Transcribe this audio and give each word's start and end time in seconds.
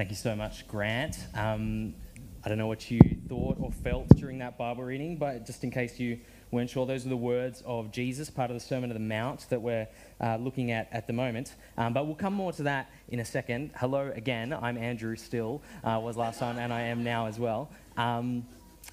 Thank 0.00 0.08
you 0.08 0.16
so 0.16 0.34
much, 0.34 0.66
Grant. 0.66 1.18
Um, 1.34 1.92
I 2.42 2.48
don't 2.48 2.56
know 2.56 2.68
what 2.68 2.90
you 2.90 3.00
thought 3.28 3.58
or 3.60 3.70
felt 3.70 4.08
during 4.16 4.38
that 4.38 4.56
Bible 4.56 4.82
reading, 4.82 5.18
but 5.18 5.44
just 5.44 5.62
in 5.62 5.70
case 5.70 6.00
you 6.00 6.18
weren't 6.50 6.70
sure, 6.70 6.86
those 6.86 7.04
are 7.04 7.10
the 7.10 7.18
words 7.18 7.62
of 7.66 7.92
Jesus, 7.92 8.30
part 8.30 8.50
of 8.50 8.54
the 8.54 8.60
Sermon 8.60 8.88
on 8.88 8.94
the 8.94 8.98
Mount 8.98 9.46
that 9.50 9.60
we're 9.60 9.86
uh, 10.22 10.36
looking 10.36 10.70
at 10.70 10.88
at 10.90 11.06
the 11.06 11.12
moment. 11.12 11.54
Um, 11.76 11.92
but 11.92 12.06
we'll 12.06 12.14
come 12.14 12.32
more 12.32 12.50
to 12.50 12.62
that 12.62 12.90
in 13.10 13.20
a 13.20 13.26
second. 13.26 13.72
Hello 13.76 14.10
again. 14.14 14.54
I'm 14.54 14.78
Andrew 14.78 15.16
Still, 15.16 15.60
uh, 15.84 16.00
was 16.02 16.16
last 16.16 16.38
time, 16.38 16.58
and 16.58 16.72
I 16.72 16.80
am 16.80 17.04
now 17.04 17.26
as 17.26 17.38
well. 17.38 17.70
Um, 17.98 18.46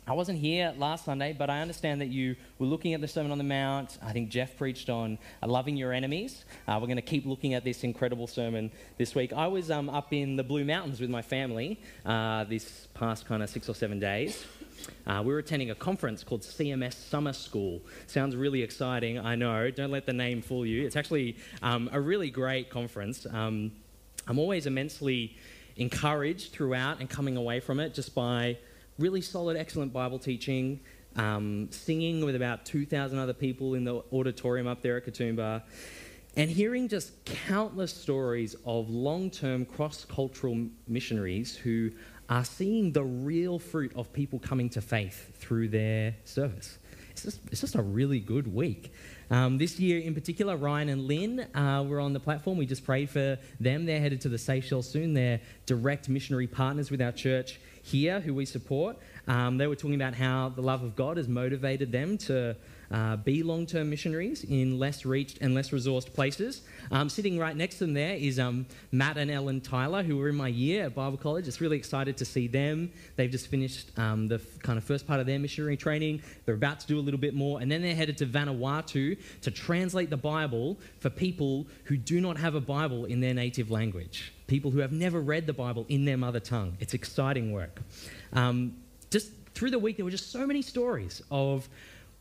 I 0.10 0.14
wasn't 0.14 0.40
here 0.40 0.74
last 0.78 1.04
Sunday, 1.04 1.36
but 1.38 1.50
I 1.50 1.60
understand 1.60 2.00
that 2.00 2.08
you 2.08 2.38
were 2.60 2.66
looking 2.66 2.94
at 2.94 3.02
the 3.02 3.08
Sermon 3.10 3.32
on 3.32 3.38
the 3.38 3.44
Mount. 3.44 3.98
I 4.02 4.14
think 4.14 4.30
Jeff 4.30 4.56
preached 4.56 4.90
on 4.90 5.18
uh, 5.44 5.48
loving 5.48 5.76
your 5.76 5.92
enemies. 5.92 6.46
Uh, 6.66 6.78
we're 6.80 6.88
going 6.88 6.96
to 6.96 7.02
keep 7.02 7.26
looking 7.26 7.54
at 7.56 7.66
this 7.66 7.84
incredible 7.84 8.26
sermon 8.26 8.72
this 8.98 9.16
week. 9.16 9.34
I 9.34 9.48
was 9.48 9.70
um, 9.70 9.90
up 9.90 10.14
in 10.14 10.38
the 10.38 10.46
Blue 10.46 10.64
Mountains 10.64 11.02
with 11.02 11.10
my 11.10 11.22
family 11.22 11.82
uh, 12.06 12.46
this 12.46 12.88
past 12.94 13.26
kind 13.26 13.44
of 13.44 13.50
six 13.50 13.68
or 13.68 13.76
seven 13.76 14.00
days. 14.00 14.46
Uh, 15.06 15.22
we 15.26 15.34
were 15.34 15.40
attending 15.40 15.72
a 15.72 15.76
conference 15.76 16.24
called 16.24 16.42
CMS 16.42 16.94
Summer 16.94 17.34
School. 17.34 17.82
Sounds 18.06 18.34
really 18.36 18.62
exciting, 18.62 19.20
I 19.20 19.36
know. 19.36 19.70
Don't 19.72 19.92
let 19.92 20.06
the 20.06 20.14
name 20.14 20.42
fool 20.42 20.66
you. 20.66 20.86
It's 20.86 20.96
actually 20.96 21.36
um, 21.62 21.90
a 21.92 22.00
really 22.00 22.30
great 22.30 22.70
conference. 22.70 23.26
Um, 23.30 23.74
I'm 24.26 24.40
always 24.40 24.68
immensely 24.68 25.36
encouraged 25.76 26.54
throughout 26.54 27.00
and 27.00 27.10
coming 27.10 27.38
away 27.38 27.60
from 27.60 27.80
it 27.80 27.94
just 27.94 28.16
by 28.16 28.58
really 28.98 29.22
solid, 29.22 29.58
excellent 29.58 29.94
Bible 29.94 30.20
teaching, 30.20 30.80
um, 31.16 31.68
singing 31.72 32.24
with 32.24 32.36
about 32.36 32.66
2,000 32.66 33.18
other 33.18 33.34
people 33.34 33.74
in 33.74 33.84
the 33.84 34.04
auditorium 34.12 34.68
up 34.68 34.82
there 34.82 34.98
at 34.98 35.06
Katoomba, 35.06 35.64
and 36.36 36.50
hearing 36.52 36.88
just 36.88 37.26
countless 37.26 37.94
stories 37.94 38.56
of 38.66 38.90
long 38.90 39.30
term 39.30 39.66
cross 39.66 40.06
cultural 40.06 40.68
missionaries 40.88 41.56
who 41.56 41.92
are 42.30 42.44
seeing 42.44 42.92
the 42.92 43.04
real 43.04 43.58
fruit 43.58 43.92
of 43.96 44.12
people 44.14 44.38
coming 44.40 44.70
to 44.70 44.82
faith 44.82 45.36
through 45.40 45.70
their 45.70 46.16
service. 46.26 46.78
It's 47.12 47.24
just, 47.24 47.40
it's 47.52 47.62
just 47.62 47.76
a 47.76 47.82
really 47.82 48.20
good 48.20 48.54
week. 48.54 48.94
Um, 49.32 49.58
this 49.58 49.80
year 49.80 50.00
in 50.00 50.14
particular, 50.14 50.56
Ryan 50.56 50.90
and 50.90 51.08
Lynn 51.08 51.40
uh, 51.56 51.84
were 51.88 52.00
on 52.00 52.14
the 52.14 52.20
platform. 52.20 52.58
We 52.58 52.68
just 52.68 52.86
prayed 52.86 53.10
for 53.10 53.40
them. 53.60 53.86
They're 53.86 54.00
headed 54.00 54.22
to 54.22 54.30
the 54.30 54.38
Seychelles 54.38 54.88
soon. 54.88 55.16
They're 55.16 55.42
direct 55.66 56.10
missionary 56.10 56.46
partners 56.46 56.92
with 56.92 57.02
our 57.02 57.12
church 57.12 57.60
here 57.88 58.20
who 58.20 58.34
we 58.34 58.46
support. 58.46 58.98
Um, 59.28 59.58
they 59.58 59.68
were 59.68 59.76
talking 59.76 59.96
about 59.96 60.14
how 60.14 60.50
the 60.50 60.62
love 60.62 60.84
of 60.84 60.96
God 60.96 61.18
has 61.18 61.28
motivated 61.28 61.92
them 61.92 62.18
to 62.20 62.56
uh, 62.92 63.18
be 63.18 63.44
long 63.44 63.66
term 63.66 63.90
missionaries 63.90 64.44
in 64.44 64.80
less 64.80 65.06
reached 65.06 65.40
and 65.42 65.54
less 65.54 65.72
resourced 65.72 66.14
places. 66.14 66.62
Um, 66.92 67.10
sitting 67.10 67.38
right 67.38 67.56
next 67.56 67.76
to 67.76 67.86
them 67.86 67.94
there 67.94 68.16
is 68.16 68.40
um, 68.40 68.66
Matt 68.92 69.18
and 69.18 69.30
Ellen 69.30 69.62
Tyler, 69.62 70.04
who 70.04 70.18
were 70.18 70.30
in 70.30 70.36
my 70.36 70.48
year 70.48 70.86
at 70.86 70.96
Bible 70.96 71.18
College. 71.18 71.48
It's 71.48 71.62
really 71.62 71.78
excited 71.78 72.18
to 72.18 72.26
see 72.26 72.48
them. 72.48 72.92
They've 73.16 73.30
just 73.30 73.48
finished 73.48 73.92
um, 73.98 74.28
the 74.28 74.36
f- 74.36 74.60
kind 74.60 74.78
of 74.78 74.84
first 74.84 75.06
part 75.06 75.20
of 75.20 75.26
their 75.26 75.40
missionary 75.40 75.78
training. 75.78 76.22
They're 76.46 76.56
about 76.56 76.80
to 76.82 76.88
do 76.88 77.00
a 77.00 77.02
little 77.02 77.20
bit 77.20 77.34
more, 77.34 77.60
and 77.60 77.72
then 77.72 77.82
they're 77.82 77.96
headed 77.96 78.18
to 78.20 78.26
Vanuatu 78.26 79.18
to 79.42 79.52
translate 79.52 80.10
the 80.10 80.18
Bible 80.18 80.78
for 81.00 81.10
people 81.10 81.68
who 81.86 81.98
do 81.98 82.22
not 82.22 82.38
have 82.38 82.56
a 82.56 82.62
Bible 82.62 83.06
in 83.06 83.20
their 83.20 83.34
native 83.34 83.70
language, 83.72 84.34
people 84.48 84.72
who 84.72 84.80
have 84.80 84.92
never 84.92 85.22
read 85.22 85.46
the 85.46 85.54
Bible 85.54 85.86
in 85.90 86.06
their 86.06 86.18
mother 86.18 86.40
tongue. 86.40 86.78
It's 86.80 86.94
exciting 86.94 87.52
work. 87.52 87.82
Um, 88.34 88.76
just 89.10 89.32
through 89.54 89.72
the 89.72 89.80
week, 89.80 89.98
there 89.98 90.06
were 90.06 90.12
just 90.12 90.32
so 90.32 90.46
many 90.46 90.62
stories 90.62 91.22
of 91.32 91.68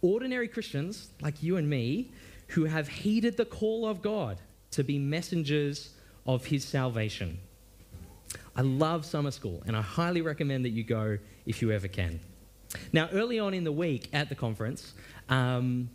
ordinary 0.02 0.48
Christians 0.48 1.10
like 1.20 1.42
you 1.42 1.56
and 1.56 1.68
me 1.68 2.12
who 2.48 2.64
have 2.64 2.88
heeded 2.88 3.36
the 3.36 3.44
call 3.44 3.86
of 3.86 4.02
God 4.02 4.40
to 4.72 4.84
be 4.84 4.98
messengers 4.98 5.90
of 6.26 6.44
his 6.44 6.64
salvation. 6.64 7.38
I 8.54 8.62
love 8.62 9.04
summer 9.04 9.30
school 9.30 9.62
and 9.66 9.76
I 9.76 9.82
highly 9.82 10.22
recommend 10.22 10.64
that 10.64 10.70
you 10.70 10.84
go 10.84 11.18
if 11.44 11.62
you 11.62 11.70
ever 11.70 11.88
can. 11.88 12.20
Now, 12.92 13.08
early 13.12 13.38
on 13.38 13.54
in 13.54 13.64
the 13.64 13.72
week 13.72 14.08
at 14.12 14.28
the 14.28 14.34
conference, 14.34 14.94
um, 15.28 15.88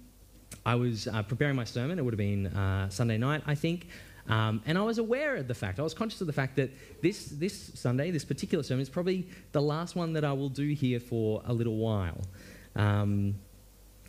I 0.65 0.75
was 0.75 1.07
uh, 1.07 1.23
preparing 1.23 1.55
my 1.55 1.63
sermon. 1.63 1.99
It 1.99 2.03
would 2.03 2.13
have 2.13 2.17
been 2.17 2.47
uh, 2.47 2.89
Sunday 2.89 3.17
night, 3.17 3.43
I 3.45 3.55
think. 3.55 3.87
Um, 4.27 4.61
and 4.65 4.77
I 4.77 4.81
was 4.83 4.97
aware 4.97 5.35
of 5.37 5.47
the 5.47 5.53
fact, 5.53 5.79
I 5.79 5.83
was 5.83 5.93
conscious 5.93 6.21
of 6.21 6.27
the 6.27 6.33
fact 6.33 6.55
that 6.57 6.71
this, 7.01 7.25
this 7.25 7.71
Sunday, 7.73 8.11
this 8.11 8.23
particular 8.23 8.63
sermon, 8.63 8.81
is 8.81 8.89
probably 8.89 9.27
the 9.51 9.61
last 9.61 9.95
one 9.95 10.13
that 10.13 10.23
I 10.23 10.31
will 10.33 10.49
do 10.49 10.69
here 10.69 10.99
for 10.99 11.41
a 11.45 11.53
little 11.53 11.77
while. 11.77 12.21
Um, 12.75 13.35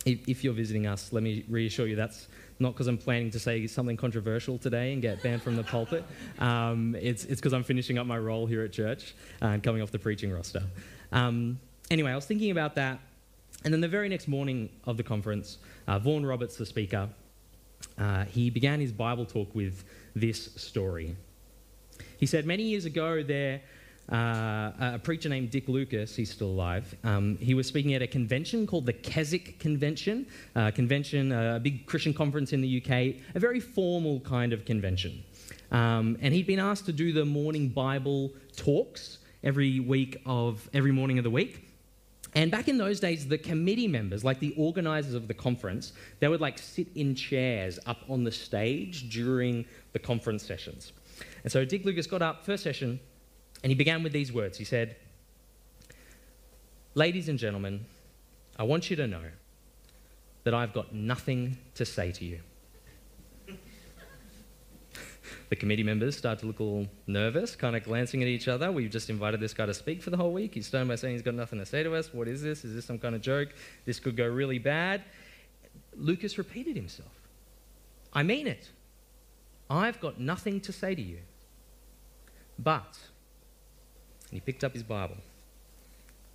if, 0.05 0.43
you're 0.43 0.53
visiting 0.53 0.87
us, 0.87 1.13
let 1.13 1.23
me 1.23 1.45
reassure 1.49 1.87
you 1.87 1.97
that's 1.97 2.29
not 2.59 2.73
because 2.73 2.87
I'm 2.87 2.99
planning 2.99 3.31
to 3.31 3.39
say 3.39 3.67
something 3.67 3.97
controversial 3.97 4.59
today 4.59 4.93
and 4.93 5.03
get 5.03 5.23
banned 5.23 5.43
from 5.43 5.57
the 5.57 5.63
pulpit. 5.63 6.05
Um, 6.39 6.97
it's 6.99 7.25
because 7.25 7.53
I'm 7.53 7.65
finishing 7.65 7.99
up 7.99 8.07
my 8.07 8.19
role 8.19 8.47
here 8.47 8.65
at 8.65 8.73
church 8.73 9.15
and 9.41 9.63
coming 9.63 9.83
off 9.83 9.91
the 9.91 9.99
preaching 9.99 10.33
roster. 10.33 10.63
Um, 11.13 11.59
anyway, 11.91 12.11
I 12.11 12.15
was 12.17 12.27
thinking 12.27 12.51
about 12.51 12.75
that. 12.77 13.01
And 13.65 13.73
then 13.73 13.81
the 13.81 13.89
very 13.89 14.09
next 14.09 14.29
morning 14.29 14.71
of 14.85 14.97
the 14.97 15.03
conference, 15.03 15.59
uh, 15.87 15.99
Vaughan 15.99 16.27
Roberts, 16.27 16.57
the 16.57 16.67
speaker, 16.67 17.09
uh, 17.99 18.25
he 18.25 18.51
began 18.51 18.81
his 18.81 18.93
Bible 18.93 19.25
talk 19.25 19.55
with 19.55 19.85
this 20.15 20.51
story. 20.57 21.17
He 22.19 22.27
said, 22.27 22.47
Many 22.47 22.65
years 22.65 22.85
ago, 22.85 23.23
there 23.23 23.61
uh, 24.13 24.73
a 24.95 25.01
preacher 25.03 25.29
named 25.29 25.51
Dick 25.51 25.69
Lucas, 25.69 26.15
he's 26.15 26.31
still 26.31 26.49
alive, 26.49 26.95
um, 27.03 27.39
he 27.39 27.55
was 27.55 27.67
speaking 27.67 27.95
at 27.95 28.03
a 28.03 28.07
convention 28.07 28.67
called 28.67 28.85
the 28.85 28.93
Keswick 28.93 29.59
Convention, 29.59 30.27
uh, 30.55 30.71
convention, 30.71 31.33
a 31.33 31.59
big 31.59 31.87
Christian 31.87 32.13
conference 32.13 32.53
in 32.53 32.61
the 32.61 32.83
UK, 32.83 33.17
a 33.35 33.41
very 33.41 33.59
formal 33.59 34.21
kind 34.21 34.53
of 34.53 34.65
convention. 34.65 35.23
Um, 35.71 36.19
and 36.21 36.35
he'd 36.35 36.47
been 36.47 36.59
asked 36.59 36.85
to 36.87 36.93
do 36.93 37.13
the 37.13 37.25
morning 37.25 37.69
Bible 37.69 38.33
talks 38.55 39.19
every 39.43 39.81
week 39.81 40.21
of 40.27 40.69
every 40.75 40.93
morning 40.93 41.19
of 41.19 41.25
the 41.25 41.31
week. 41.31 41.69
And 42.35 42.51
back 42.51 42.69
in 42.69 42.79
those 42.79 43.01
days, 43.01 43.27
the 43.27 43.39
committee 43.39 43.89
members, 43.89 44.25
like 44.25 44.41
the 44.41 44.55
organizers 44.57 45.15
of 45.15 45.29
the 45.29 45.35
conference, 45.35 45.93
they 46.21 46.29
would 46.29 46.41
like 46.41 46.59
sit 46.59 46.89
in 46.95 47.15
chairs 47.15 47.79
up 47.87 47.99
on 48.09 48.25
the 48.25 48.33
stage 48.33 49.11
during 49.11 49.65
the 49.93 49.99
conference 49.99 50.43
sessions. 50.43 50.93
And 51.43 51.53
so 51.53 51.65
Dick 51.65 51.85
Lucas 51.85 52.07
got 52.07 52.23
up, 52.23 52.45
first 52.45 52.63
session, 52.63 53.01
and 53.63 53.71
he 53.71 53.75
began 53.75 54.03
with 54.03 54.13
these 54.13 54.33
words. 54.33 54.59
He 54.59 54.65
said, 54.65 54.97
Ladies 56.95 57.29
and 57.29 57.39
gentlemen, 57.39 57.87
I 58.59 58.65
want 58.65 58.91
you 58.91 58.97
to 58.97 59.07
know 59.07 59.23
that 60.45 60.53
I've 60.53 60.75
got 60.75 60.93
nothing 60.95 61.57
to 61.75 61.87
say 61.87 62.13
to 62.13 62.25
you. 62.25 62.41
the 65.49 65.57
committee 65.57 65.85
members 65.85 66.19
start 66.19 66.41
to 66.41 66.47
look 66.47 66.61
all 66.61 66.87
nervous, 67.07 67.57
kind 67.57 67.77
of 67.77 67.85
glancing 67.85 68.21
at 68.21 68.29
each 68.29 68.49
other. 68.49 68.71
We've 68.71 68.91
just 68.91 69.09
invited 69.09 69.41
this 69.41 69.55
guy 69.55 69.67
to 69.67 69.75
speak 69.75 70.03
for 70.03 70.11
the 70.11 70.19
whole 70.19 70.33
week. 70.33 70.55
He's 70.55 70.67
starting 70.67 70.89
by 70.89 70.97
saying 70.97 71.15
he's 71.15 71.23
got 71.23 71.35
nothing 71.35 71.61
to 71.61 71.67
say 71.67 71.83
to 71.83 71.95
us. 71.95 72.13
What 72.13 72.29
is 72.29 72.43
this? 72.43 72.65
Is 72.65 72.75
this 72.75 72.85
some 72.85 72.99
kind 72.99 73.15
of 73.15 73.23
joke? 73.23 73.51
This 73.87 73.99
could 73.99 74.17
go 74.17 74.27
really 74.27 74.59
bad. 74.59 75.03
Lucas 75.97 76.37
repeated 76.37 76.77
himself. 76.77 77.13
I 78.13 78.23
mean 78.23 78.47
it. 78.47 78.69
I've 79.71 80.01
got 80.01 80.21
nothing 80.21 80.61
to 80.63 80.73
say 80.73 80.95
to 80.95 81.01
you. 81.01 81.19
But 82.59 82.99
and 84.33 84.41
he 84.41 84.41
picked 84.41 84.65
up 84.65 84.73
his 84.73 84.83
Bible 84.83 85.19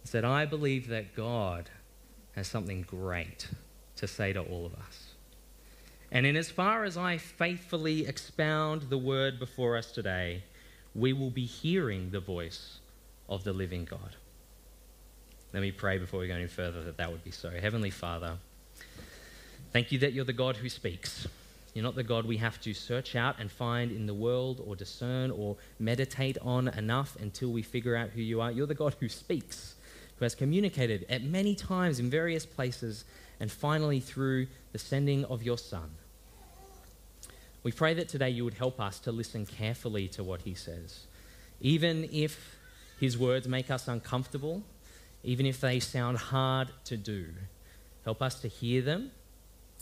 and 0.02 0.09
said, 0.09 0.24
I 0.24 0.46
believe 0.46 0.88
that 0.90 1.16
God 1.16 1.72
has 2.35 2.47
something 2.47 2.84
great 2.84 3.47
to 3.96 4.06
say 4.06 4.34
to 4.34 4.41
all 4.41 4.68
of 4.68 4.75
us. 4.75 5.16
And 6.12 6.28
in 6.28 6.36
as 6.36 6.52
far 6.52 6.84
as 6.84 6.96
I 6.96 7.18
faithfully 7.18 8.06
expound 8.06 8.84
the 8.84 9.00
word 9.00 9.40
before 9.40 9.75
us 9.75 9.91
today, 9.91 10.44
we 10.94 11.12
will 11.12 11.31
be 11.31 11.46
hearing 11.46 12.12
the 12.12 12.19
voice 12.19 12.78
of 13.28 13.44
the 13.44 13.52
living 13.52 13.86
God. 13.86 14.16
Let 15.52 15.62
me 15.62 15.72
pray 15.72 15.97
before 15.97 16.19
we 16.19 16.28
go 16.28 16.36
any 16.36 16.46
further 16.46 16.84
that 16.84 16.97
that 16.97 17.12
would 17.12 17.24
be 17.24 17.31
so. 17.31 17.50
Heavenly 17.50 17.90
Father, 17.90 18.38
thank 19.74 19.91
you 19.91 19.97
that 20.00 20.13
you're 20.13 20.24
the 20.24 20.34
God 20.34 20.57
who 20.57 20.69
speaks. 20.69 21.28
You're 21.77 21.83
not 21.83 21.93
the 21.93 22.01
God 22.01 22.25
we 22.25 22.38
have 22.38 22.59
to 22.61 22.73
search 22.73 23.15
out 23.15 23.35
and 23.38 23.51
find 23.51 23.91
in 23.91 24.07
the 24.07 24.13
world 24.15 24.63
or 24.65 24.75
discern 24.75 25.29
or 25.29 25.57
meditate 25.77 26.35
on 26.41 26.69
enough 26.69 27.15
until 27.21 27.51
we 27.51 27.62
figure 27.62 27.95
out 27.95 28.09
who 28.09 28.21
you 28.24 28.41
are. 28.41 28.51
You're 28.51 28.65
the 28.65 28.74
God 28.74 28.95
who 29.00 29.07
speaks, 29.07 29.75
who 30.15 30.25
has 30.25 30.33
communicated 30.33 31.06
at 31.07 31.21
many 31.21 31.53
times 31.53 32.00
in 32.00 32.09
various 32.09 32.47
places, 32.47 33.06
and 33.39 33.51
finally 33.51 34.00
through 34.00 34.47
the 34.71 34.79
sending 34.79 35.24
of 35.25 35.44
your 35.44 35.59
Son. 35.59 35.91
We 37.62 37.71
pray 37.71 37.94
that 37.94 38.09
today 38.09 38.31
you 38.31 38.44
would 38.44 38.56
help 38.56 38.81
us 38.81 38.97
to 39.01 39.12
listen 39.12 39.45
carefully 39.45 40.07
to 40.07 40.23
what 40.23 40.41
he 40.41 40.56
says. 40.56 41.01
Even 41.62 42.09
if 42.12 42.57
his 43.00 43.19
words 43.19 43.47
make 43.47 43.69
us 43.69 43.88
uncomfortable, 43.88 44.63
even 45.23 45.45
if 45.45 45.62
they 45.62 45.80
sound 45.80 46.18
hard 46.18 46.69
to 46.85 46.97
do, 46.97 47.27
help 48.03 48.23
us 48.23 48.41
to 48.41 48.47
hear 48.47 48.81
them 48.81 49.12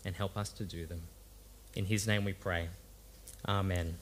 and 0.03 0.13
help 0.13 0.35
us 0.35 0.49
to 0.49 0.65
do 0.65 0.85
them. 0.85 1.03
In 1.75 1.85
his 1.85 2.07
name 2.07 2.23
we 2.23 2.33
pray. 2.33 2.69
Amen. 3.47 3.97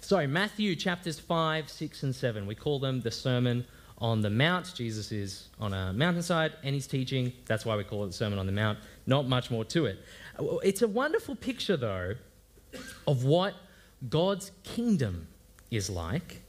So, 0.00 0.26
Matthew 0.26 0.76
chapters 0.76 1.18
5, 1.18 1.70
6, 1.70 2.02
and 2.02 2.14
7. 2.14 2.46
We 2.46 2.54
call 2.54 2.78
them 2.78 3.00
the 3.00 3.10
Sermon 3.10 3.64
on 3.98 4.20
the 4.20 4.30
Mount. 4.30 4.74
Jesus 4.74 5.12
is 5.12 5.48
on 5.60 5.72
a 5.72 5.92
mountainside 5.92 6.52
and 6.64 6.74
he's 6.74 6.86
teaching. 6.88 7.32
That's 7.46 7.64
why 7.64 7.76
we 7.76 7.84
call 7.84 8.04
it 8.04 8.08
the 8.08 8.12
Sermon 8.12 8.38
on 8.38 8.46
the 8.46 8.52
Mount. 8.52 8.78
Not 9.06 9.28
much 9.28 9.50
more 9.50 9.64
to 9.66 9.86
it. 9.86 10.04
It's 10.62 10.82
a 10.82 10.88
wonderful 10.88 11.36
picture, 11.36 11.76
though, 11.76 12.14
of 13.06 13.24
what 13.24 13.54
God's 14.08 14.50
kingdom 14.64 15.28
is 15.70 15.88
like 15.88 16.42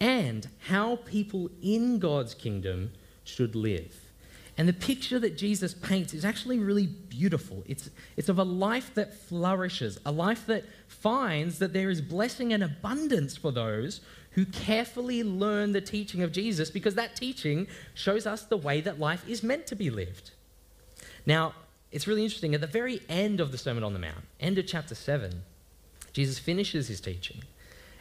and 0.00 0.48
how 0.66 0.96
people 0.96 1.50
in 1.62 2.00
God's 2.00 2.34
kingdom 2.34 2.90
should 3.24 3.54
live. 3.54 4.01
And 4.58 4.68
the 4.68 4.74
picture 4.74 5.18
that 5.18 5.36
Jesus 5.38 5.72
paints 5.72 6.12
is 6.12 6.24
actually 6.24 6.58
really 6.58 6.86
beautiful. 6.86 7.64
It's, 7.66 7.88
it's 8.16 8.28
of 8.28 8.38
a 8.38 8.44
life 8.44 8.94
that 8.94 9.14
flourishes, 9.14 9.98
a 10.04 10.12
life 10.12 10.46
that 10.46 10.64
finds 10.88 11.58
that 11.58 11.72
there 11.72 11.88
is 11.88 12.02
blessing 12.02 12.52
and 12.52 12.62
abundance 12.62 13.36
for 13.36 13.50
those 13.50 14.02
who 14.32 14.44
carefully 14.44 15.22
learn 15.22 15.72
the 15.72 15.80
teaching 15.80 16.22
of 16.22 16.32
Jesus 16.32 16.70
because 16.70 16.94
that 16.94 17.16
teaching 17.16 17.66
shows 17.94 18.26
us 18.26 18.42
the 18.42 18.56
way 18.56 18.80
that 18.82 19.00
life 19.00 19.26
is 19.26 19.42
meant 19.42 19.66
to 19.68 19.76
be 19.76 19.90
lived. 19.90 20.32
Now, 21.24 21.54
it's 21.90 22.06
really 22.06 22.22
interesting. 22.22 22.54
At 22.54 22.60
the 22.60 22.66
very 22.66 23.00
end 23.08 23.40
of 23.40 23.52
the 23.52 23.58
Sermon 23.58 23.84
on 23.84 23.92
the 23.92 23.98
Mount, 23.98 24.24
end 24.40 24.58
of 24.58 24.66
chapter 24.66 24.94
7, 24.94 25.42
Jesus 26.12 26.38
finishes 26.38 26.88
his 26.88 27.00
teaching. 27.00 27.42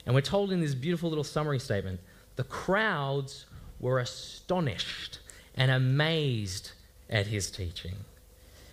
And 0.05 0.15
we're 0.15 0.21
told 0.21 0.51
in 0.51 0.59
this 0.59 0.75
beautiful 0.75 1.09
little 1.09 1.23
summary 1.23 1.59
statement 1.59 1.99
the 2.35 2.43
crowds 2.43 3.45
were 3.79 3.99
astonished 3.99 5.19
and 5.61 5.69
amazed 5.69 6.71
at 7.07 7.27
his 7.27 7.51
teaching. 7.51 7.93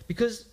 Because 0.07 0.45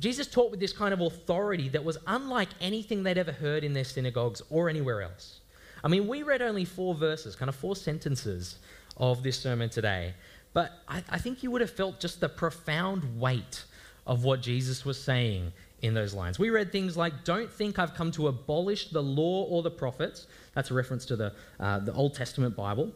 Jesus 0.00 0.26
taught 0.26 0.50
with 0.50 0.58
this 0.58 0.72
kind 0.72 0.92
of 0.92 1.00
authority 1.00 1.68
that 1.68 1.84
was 1.84 1.96
unlike 2.08 2.48
anything 2.60 3.04
they'd 3.04 3.16
ever 3.16 3.30
heard 3.30 3.62
in 3.62 3.72
their 3.72 3.84
synagogues 3.84 4.42
or 4.50 4.68
anywhere 4.68 5.02
else. 5.02 5.42
I 5.84 5.88
mean, 5.88 6.08
we 6.08 6.24
read 6.24 6.42
only 6.42 6.64
four 6.64 6.96
verses, 6.96 7.36
kind 7.36 7.48
of 7.48 7.54
four 7.54 7.76
sentences 7.76 8.56
of 8.96 9.22
this 9.22 9.38
sermon 9.38 9.70
today, 9.70 10.14
but 10.52 10.72
I, 10.88 11.04
I 11.08 11.18
think 11.18 11.44
you 11.44 11.52
would 11.52 11.60
have 11.60 11.70
felt 11.70 12.00
just 12.00 12.18
the 12.18 12.28
profound 12.28 13.20
weight 13.20 13.62
of 14.08 14.24
what 14.24 14.40
Jesus 14.42 14.84
was 14.84 15.00
saying 15.00 15.52
in 15.82 15.94
those 15.94 16.14
lines. 16.14 16.36
We 16.36 16.50
read 16.50 16.72
things 16.72 16.96
like, 16.96 17.22
Don't 17.22 17.52
think 17.52 17.78
I've 17.78 17.94
come 17.94 18.10
to 18.12 18.26
abolish 18.26 18.88
the 18.88 19.02
law 19.02 19.44
or 19.44 19.62
the 19.62 19.70
prophets. 19.70 20.26
That's 20.52 20.72
a 20.72 20.74
reference 20.74 21.04
to 21.06 21.16
the, 21.16 21.32
uh, 21.60 21.78
the 21.78 21.92
Old 21.92 22.14
Testament 22.14 22.56
Bible. 22.56 22.90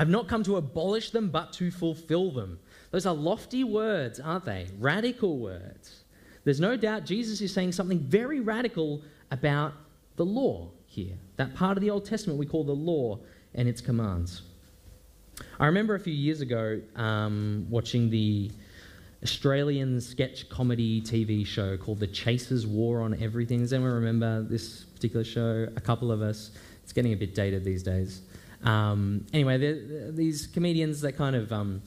I've 0.00 0.08
not 0.08 0.28
come 0.28 0.42
to 0.44 0.56
abolish 0.56 1.10
them, 1.10 1.28
but 1.28 1.52
to 1.52 1.70
fulfill 1.70 2.30
them. 2.30 2.58
Those 2.90 3.04
are 3.04 3.12
lofty 3.12 3.64
words, 3.64 4.18
aren't 4.18 4.46
they? 4.46 4.66
Radical 4.78 5.36
words. 5.36 6.04
There's 6.42 6.58
no 6.58 6.74
doubt 6.74 7.04
Jesus 7.04 7.42
is 7.42 7.52
saying 7.52 7.72
something 7.72 7.98
very 7.98 8.40
radical 8.40 9.02
about 9.30 9.74
the 10.16 10.24
law 10.24 10.70
here. 10.86 11.12
That 11.36 11.54
part 11.54 11.76
of 11.76 11.82
the 11.82 11.90
Old 11.90 12.06
Testament 12.06 12.38
we 12.38 12.46
call 12.46 12.64
the 12.64 12.72
law 12.72 13.18
and 13.54 13.68
its 13.68 13.82
commands. 13.82 14.40
I 15.58 15.66
remember 15.66 15.94
a 15.96 16.00
few 16.00 16.14
years 16.14 16.40
ago 16.40 16.80
um, 16.96 17.66
watching 17.68 18.08
the 18.08 18.50
Australian 19.22 20.00
sketch 20.00 20.48
comedy 20.48 21.02
TV 21.02 21.46
show 21.46 21.76
called 21.76 22.00
The 22.00 22.06
Chasers 22.06 22.66
War 22.66 23.02
on 23.02 23.22
Everything. 23.22 23.58
Does 23.58 23.74
anyone 23.74 23.92
remember 23.92 24.44
this 24.44 24.84
particular 24.84 25.24
show? 25.24 25.68
A 25.76 25.80
couple 25.82 26.10
of 26.10 26.22
us. 26.22 26.52
It's 26.82 26.94
getting 26.94 27.12
a 27.12 27.16
bit 27.16 27.34
dated 27.34 27.64
these 27.66 27.82
days. 27.82 28.22
Um, 28.62 29.26
anyway, 29.32 30.10
these 30.10 30.46
comedians, 30.46 31.00
they 31.00 31.12
kind 31.12 31.36
of, 31.36 31.52
um, 31.52 31.82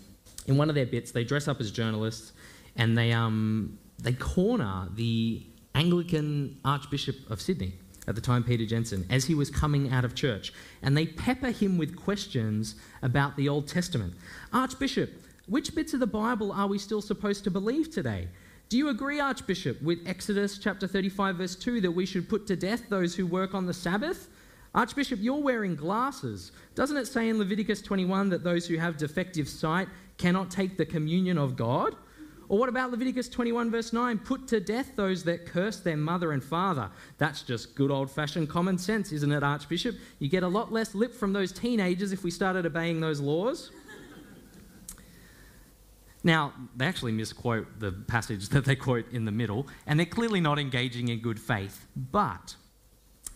in 0.47 0.57
one 0.57 0.69
of 0.69 0.75
their 0.75 0.85
bits, 0.85 1.11
they 1.11 1.23
dress 1.23 1.47
up 1.47 1.59
as 1.59 1.71
journalists 1.71 2.33
and 2.75 2.97
they, 2.97 3.11
um, 3.11 3.77
they 3.99 4.13
corner 4.13 4.89
the 4.95 5.45
Anglican 5.75 6.59
Archbishop 6.65 7.15
of 7.29 7.41
Sydney 7.41 7.73
at 8.07 8.15
the 8.15 8.21
time, 8.21 8.43
Peter 8.43 8.65
Jensen, 8.65 9.05
as 9.09 9.25
he 9.25 9.35
was 9.35 9.49
coming 9.49 9.91
out 9.91 10.03
of 10.03 10.13
church. 10.13 10.53
And 10.81 10.95
they 10.97 11.05
pepper 11.05 11.51
him 11.51 11.77
with 11.77 11.95
questions 11.95 12.75
about 13.01 13.37
the 13.37 13.47
Old 13.47 13.67
Testament. 13.67 14.13
Archbishop, 14.51 15.11
which 15.47 15.73
bits 15.73 15.93
of 15.93 15.99
the 15.99 16.07
Bible 16.07 16.51
are 16.51 16.67
we 16.67 16.77
still 16.77 17.01
supposed 17.01 17.43
to 17.45 17.51
believe 17.51 17.91
today? 17.91 18.27
Do 18.69 18.77
you 18.77 18.89
agree, 18.89 19.19
Archbishop, 19.19 19.81
with 19.81 19.99
Exodus 20.05 20.57
chapter 20.57 20.87
35, 20.87 21.37
verse 21.37 21.55
2, 21.55 21.81
that 21.81 21.91
we 21.91 22.05
should 22.05 22.27
put 22.27 22.47
to 22.47 22.55
death 22.55 22.89
those 22.89 23.15
who 23.15 23.27
work 23.27 23.53
on 23.53 23.65
the 23.65 23.73
Sabbath? 23.73 24.29
Archbishop, 24.75 25.19
you're 25.21 25.41
wearing 25.41 25.75
glasses. 25.75 26.51
Doesn't 26.73 26.97
it 26.97 27.05
say 27.05 27.29
in 27.29 27.37
Leviticus 27.37 27.81
21 27.81 28.29
that 28.29 28.43
those 28.43 28.65
who 28.65 28.77
have 28.77 28.97
defective 28.97 29.47
sight 29.47 29.87
cannot 30.17 30.49
take 30.49 30.77
the 30.77 30.85
communion 30.85 31.37
of 31.37 31.55
God? 31.55 31.95
Or 32.49 32.57
what 32.57 32.69
about 32.69 32.91
Leviticus 32.91 33.29
21, 33.29 33.71
verse 33.71 33.93
9? 33.93 34.19
Put 34.19 34.47
to 34.49 34.59
death 34.59 34.91
those 34.95 35.23
that 35.23 35.45
curse 35.45 35.79
their 35.79 35.97
mother 35.97 36.31
and 36.33 36.43
father. 36.43 36.89
That's 37.17 37.43
just 37.43 37.75
good 37.75 37.91
old 37.91 38.11
fashioned 38.11 38.49
common 38.49 38.77
sense, 38.77 39.11
isn't 39.11 39.31
it, 39.31 39.43
Archbishop? 39.43 39.95
You 40.19 40.27
get 40.27 40.43
a 40.43 40.47
lot 40.47 40.71
less 40.71 40.93
lip 40.93 41.13
from 41.13 41.33
those 41.33 41.51
teenagers 41.51 42.11
if 42.11 42.23
we 42.23 42.31
started 42.31 42.65
obeying 42.65 42.99
those 42.99 43.19
laws. 43.19 43.71
Now, 46.23 46.53
they 46.75 46.85
actually 46.85 47.11
misquote 47.11 47.67
the 47.79 47.91
passage 47.91 48.49
that 48.49 48.65
they 48.65 48.75
quote 48.75 49.11
in 49.11 49.25
the 49.25 49.31
middle, 49.31 49.67
and 49.85 49.99
they're 49.99 50.05
clearly 50.05 50.41
not 50.41 50.57
engaging 50.57 51.09
in 51.09 51.19
good 51.19 51.39
faith. 51.39 51.85
But 51.95 52.55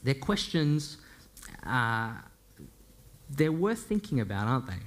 their 0.04 0.16
questions 0.16 0.98
uh, 1.66 2.14
they're 3.30 3.52
worth 3.52 3.80
thinking 3.80 4.20
about, 4.20 4.48
aren't 4.48 4.68
they? 4.68 4.80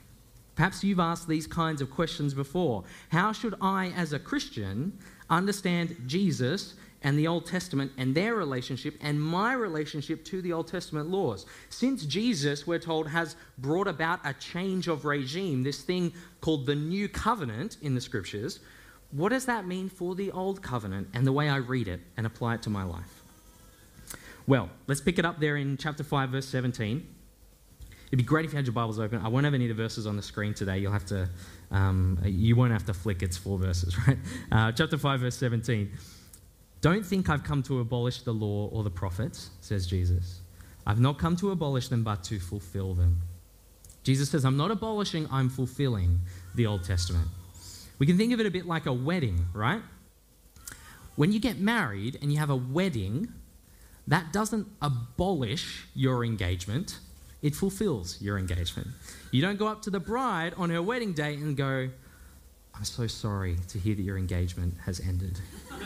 Perhaps 0.55 0.85
you've 0.85 1.01
asked 1.01 1.27
these 1.27 1.47
kinds 1.47 1.81
of 1.81 1.91
questions 1.91 2.35
before. 2.35 2.85
How 3.09 3.33
should 3.33 3.55
I, 3.61 3.93
as 3.97 4.13
a 4.13 4.19
Christian, 4.19 4.99
understand 5.31 5.97
Jesus 6.07 6.75
and 7.03 7.19
the 7.19 7.27
Old 7.27 7.47
Testament 7.47 7.93
and 7.97 8.15
their 8.15 8.35
relationship 8.35 8.95
and 9.01 9.19
my 9.19 9.55
relationship 9.55 10.23
to 10.27 10.43
the 10.43 10.53
Old 10.53 10.69
Testament 10.69 11.09
laws? 11.09 11.47
Since 11.71 12.05
Jesus, 12.05 12.67
we're 12.67 12.79
told, 12.79 13.09
has 13.09 13.37
brought 13.57 13.89
about 13.89 14.21
a 14.25 14.35
change 14.35 14.87
of 14.87 15.07
regime, 15.07 15.63
this 15.63 15.81
thing 15.81 16.13
called 16.43 16.67
the 16.67 16.75
New 16.75 17.09
Covenant 17.09 17.79
in 17.81 17.95
the 17.95 18.01
Scriptures, 18.01 18.61
what 19.13 19.31
does 19.31 19.47
that 19.47 19.67
mean 19.67 19.89
for 19.89 20.15
the 20.15 20.31
Old 20.31 20.63
Covenant 20.63 21.09
and 21.15 21.27
the 21.27 21.33
way 21.33 21.49
I 21.49 21.57
read 21.57 21.89
it 21.89 22.01
and 22.17 22.27
apply 22.27 22.57
it 22.57 22.63
to 22.63 22.71
my 22.71 22.85
life? 22.85 23.20
Well, 24.51 24.69
let's 24.89 25.01
pick 25.01 25.21
it 25.21 25.25
up 25.25 25.39
there 25.39 25.57
in 25.57 25.77
chapter 25.77 26.03
5, 26.03 26.31
verse 26.31 26.47
17. 26.49 27.07
It'd 28.09 28.19
be 28.19 28.25
great 28.25 28.47
if 28.47 28.51
you 28.51 28.57
had 28.57 28.67
your 28.67 28.73
Bibles 28.73 28.99
open. 28.99 29.25
I 29.25 29.29
won't 29.29 29.45
have 29.45 29.55
any 29.55 29.71
of 29.71 29.77
the 29.77 29.81
verses 29.81 30.09
on 30.09 30.17
the 30.17 30.23
screen 30.23 30.55
today. 30.55 30.79
You'll 30.79 30.91
have 30.91 31.07
to, 31.07 31.29
um, 31.71 32.19
you 32.25 32.57
won't 32.57 32.73
have 32.73 32.85
to 32.87 32.93
flick. 32.93 33.23
It's 33.23 33.37
four 33.37 33.59
verses, 33.59 33.97
right? 34.09 34.19
Uh, 34.51 34.73
chapter 34.73 34.99
5, 34.99 35.21
verse 35.21 35.37
17. 35.37 35.93
Don't 36.81 37.07
think 37.07 37.31
I've 37.31 37.45
come 37.45 37.63
to 37.63 37.79
abolish 37.79 38.23
the 38.23 38.33
law 38.33 38.67
or 38.73 38.83
the 38.83 38.91
prophets, 38.91 39.51
says 39.61 39.87
Jesus. 39.87 40.41
I've 40.85 40.99
not 40.99 41.17
come 41.17 41.37
to 41.37 41.53
abolish 41.53 41.87
them, 41.87 42.03
but 42.03 42.25
to 42.25 42.41
fulfill 42.41 42.95
them. 42.95 43.21
Jesus 44.03 44.31
says, 44.31 44.45
I'm 44.45 44.57
not 44.57 44.73
abolishing, 44.73 45.29
I'm 45.31 45.49
fulfilling 45.49 46.19
the 46.57 46.67
Old 46.67 46.83
Testament. 46.83 47.29
We 48.01 48.07
can 48.07 48.19
think 48.19 48.33
of 48.33 48.41
it 48.41 48.47
a 48.47 48.51
bit 48.51 48.67
like 48.67 48.87
a 48.87 48.93
wedding, 48.93 49.47
right? 49.55 49.83
When 51.15 51.31
you 51.31 51.39
get 51.39 51.61
married 51.61 52.19
and 52.21 52.33
you 52.33 52.39
have 52.41 52.51
a 52.51 52.57
wedding, 52.57 53.33
that 54.09 54.33
doesn't 54.33 54.67
abolish 54.83 55.87
your 55.95 56.25
engagement, 56.25 56.99
it 57.43 57.55
fulfills 57.55 58.21
your 58.21 58.39
engagement. 58.39 58.89
You 59.31 59.43
don't 59.43 59.59
go 59.59 59.67
up 59.67 59.83
to 59.83 59.91
the 59.91 60.01
bride 60.01 60.55
on 60.57 60.71
her 60.71 60.83
wedding 60.83 61.13
day 61.13 61.35
and 61.35 61.57
go, 61.57 61.89
I'm 62.75 62.85
so 62.85 63.07
sorry 63.07 63.57
to 63.69 63.79
hear 63.79 63.95
that 63.95 64.03
your 64.03 64.19
engagement 64.19 64.75
has 64.85 65.01
ended. 65.01 65.39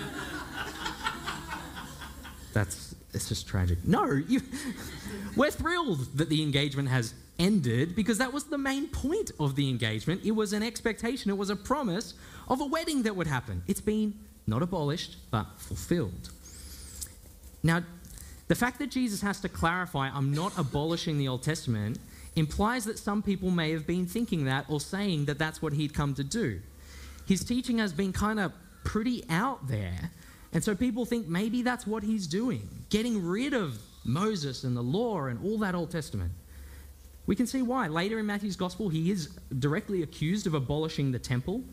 That's 2.53 2.95
it's 3.15 3.29
just 3.29 3.47
tragic. 3.47 3.79
No, 3.85 4.05
you, 4.13 4.41
we're 5.37 5.51
thrilled 5.51 6.17
that 6.19 6.29
the 6.29 6.43
engagement 6.43 6.89
has 6.89 7.15
ended 7.39 7.95
because 7.95 8.19
that 8.19 8.33
was 8.33 8.45
the 8.45 8.59
main 8.59 8.89
point 8.89 9.31
of 9.39 9.55
the 9.55 9.69
engagement. 9.71 10.23
It 10.25 10.33
was 10.33 10.53
an 10.53 10.63
expectation, 10.63 11.31
it 11.31 11.39
was 11.39 11.51
a 11.51 11.57
promise 11.57 12.15
of 12.49 12.61
a 12.61 12.67
wedding 12.67 13.03
that 13.05 13.15
would 13.15 13.27
happen. 13.27 13.63
It's 13.67 13.81
been 13.81 14.15
not 14.47 14.63
abolished, 14.63 15.17
but 15.31 15.47
fulfilled. 15.57 16.31
Now, 17.63 17.83
the 18.55 18.61
fact 18.61 18.79
that 18.79 18.89
Jesus 18.89 19.21
has 19.21 19.41
to 19.41 19.49
clarify, 19.49 20.09
I'm 20.11 20.33
not 20.33 20.57
abolishing 20.57 21.19
the 21.19 21.27
Old 21.27 21.43
Testament, 21.43 21.99
implies 22.37 22.85
that 22.85 23.01
some 23.01 23.21
people 23.21 23.51
may 23.51 23.73
have 23.73 23.85
been 23.85 24.07
thinking 24.07 24.45
that 24.45 24.67
or 24.69 24.79
saying 24.79 25.25
that 25.25 25.41
that's 25.41 25.61
what 25.61 25.73
he'd 25.73 25.93
come 25.93 26.15
to 26.15 26.23
do. 26.23 26.61
His 27.27 27.43
teaching 27.43 27.79
has 27.79 27.93
been 27.93 28.13
kind 28.13 28.39
of 28.39 28.53
pretty 28.85 29.25
out 29.29 29.67
there, 29.67 30.13
and 30.53 30.63
so 30.63 30.77
people 30.77 31.05
think 31.05 31.27
maybe 31.27 31.63
that's 31.63 31.85
what 31.85 32.05
he's 32.05 32.29
doing, 32.29 32.69
getting 32.91 33.27
rid 33.27 33.55
of 33.55 33.77
Moses 34.05 34.63
and 34.63 34.77
the 34.77 34.85
law 34.85 35.25
and 35.25 35.45
all 35.45 35.59
that 35.59 35.75
Old 35.75 35.91
Testament. 35.91 36.31
We 37.27 37.35
can 37.35 37.49
see 37.49 37.63
why. 37.63 37.89
Later 37.89 38.21
in 38.21 38.27
Matthew's 38.27 38.55
gospel, 38.55 38.89
he 38.89 39.11
is 39.11 39.37
directly 39.59 40.05
accused 40.05 40.47
of 40.47 40.55
abolishing 40.55 41.11
the 41.11 41.19
temple 41.19 41.65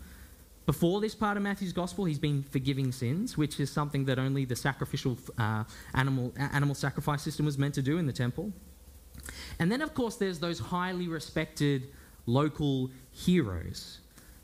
before 0.65 1.01
this 1.01 1.15
part 1.15 1.37
of 1.37 1.43
Matthew's 1.43 1.73
gospel, 1.73 2.05
he's 2.05 2.19
been 2.19 2.43
forgiving 2.43 2.91
sins, 2.91 3.37
which 3.37 3.59
is 3.59 3.71
something 3.71 4.05
that 4.05 4.19
only 4.19 4.45
the 4.45 4.55
sacrificial 4.55 5.17
uh, 5.37 5.63
animal, 5.93 6.33
animal 6.37 6.75
sacrifice 6.75 7.23
system 7.23 7.45
was 7.45 7.57
meant 7.57 7.73
to 7.75 7.81
do 7.81 7.97
in 7.97 8.05
the 8.05 8.13
temple. 8.13 8.51
And 9.59 9.71
then, 9.71 9.81
of 9.81 9.93
course, 9.93 10.15
there's 10.17 10.39
those 10.39 10.59
highly 10.59 11.07
respected 11.07 11.89
local 12.25 12.91
heroes, 13.11 13.99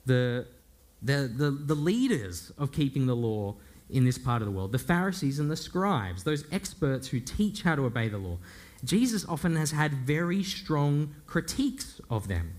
the, 0.06 0.48
the, 1.02 1.32
the, 1.36 1.52
the 1.52 1.76
leaders 1.76 2.52
of 2.58 2.72
keeping 2.72 3.06
the 3.06 3.16
law 3.16 3.56
in 3.90 4.04
this 4.04 4.18
part 4.18 4.42
of 4.42 4.48
the 4.48 4.52
world, 4.52 4.72
the 4.72 4.80
Pharisees 4.80 5.40
and 5.40 5.50
the 5.50 5.56
scribes, 5.56 6.24
those 6.24 6.44
experts 6.52 7.08
who 7.08 7.20
teach 7.20 7.62
how 7.62 7.76
to 7.76 7.86
obey 7.86 8.10
the 8.10 8.18
law. 8.18 8.38
Jesus 8.84 9.26
often 9.26 9.56
has 9.56 9.72
had 9.72 9.94
very 9.94 10.44
strong 10.44 11.16
critiques 11.26 12.02
of 12.10 12.28
them. 12.28 12.54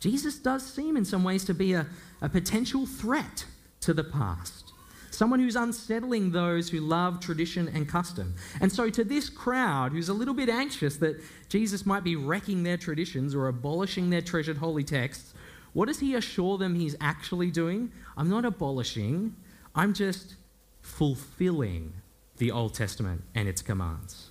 Jesus 0.00 0.38
does 0.38 0.64
seem, 0.64 0.96
in 0.96 1.04
some 1.04 1.24
ways, 1.24 1.44
to 1.44 1.54
be 1.54 1.72
a, 1.72 1.86
a 2.20 2.28
potential 2.28 2.86
threat 2.86 3.44
to 3.80 3.94
the 3.94 4.04
past. 4.04 4.72
someone 5.10 5.40
who's 5.40 5.56
unsettling 5.56 6.30
those 6.30 6.68
who 6.68 6.78
love 6.78 7.18
tradition 7.18 7.66
and 7.74 7.88
custom. 7.88 8.34
And 8.60 8.70
so, 8.70 8.88
to 8.88 9.02
this 9.02 9.28
crowd 9.28 9.90
who's 9.90 10.08
a 10.08 10.14
little 10.14 10.34
bit 10.34 10.48
anxious 10.48 10.96
that 10.98 11.20
Jesus 11.48 11.84
might 11.84 12.04
be 12.04 12.14
wrecking 12.14 12.62
their 12.62 12.76
traditions 12.76 13.34
or 13.34 13.48
abolishing 13.48 14.10
their 14.10 14.22
treasured 14.22 14.58
holy 14.58 14.84
texts, 14.84 15.34
what 15.72 15.86
does 15.86 15.98
he 15.98 16.14
assure 16.14 16.56
them 16.56 16.74
he's 16.74 16.94
actually 17.00 17.50
doing? 17.50 17.90
I'm 18.16 18.28
not 18.28 18.44
abolishing, 18.44 19.34
I'm 19.74 19.92
just 19.92 20.36
fulfilling 20.82 21.92
the 22.36 22.50
Old 22.50 22.74
Testament 22.74 23.22
and 23.34 23.48
its 23.48 23.62
commands. 23.62 24.30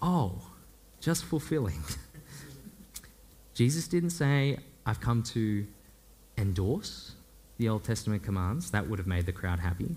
Oh, 0.00 0.42
just 1.00 1.24
fulfilling. 1.24 1.82
Jesus 3.54 3.88
didn't 3.88 4.10
say, 4.10 4.58
I've 4.86 5.00
come 5.00 5.22
to 5.24 5.66
endorse 6.38 7.12
the 7.58 7.68
Old 7.68 7.84
Testament 7.84 8.22
commands. 8.22 8.70
That 8.70 8.88
would 8.88 8.98
have 8.98 9.08
made 9.08 9.26
the 9.26 9.32
crowd 9.32 9.58
happy. 9.58 9.96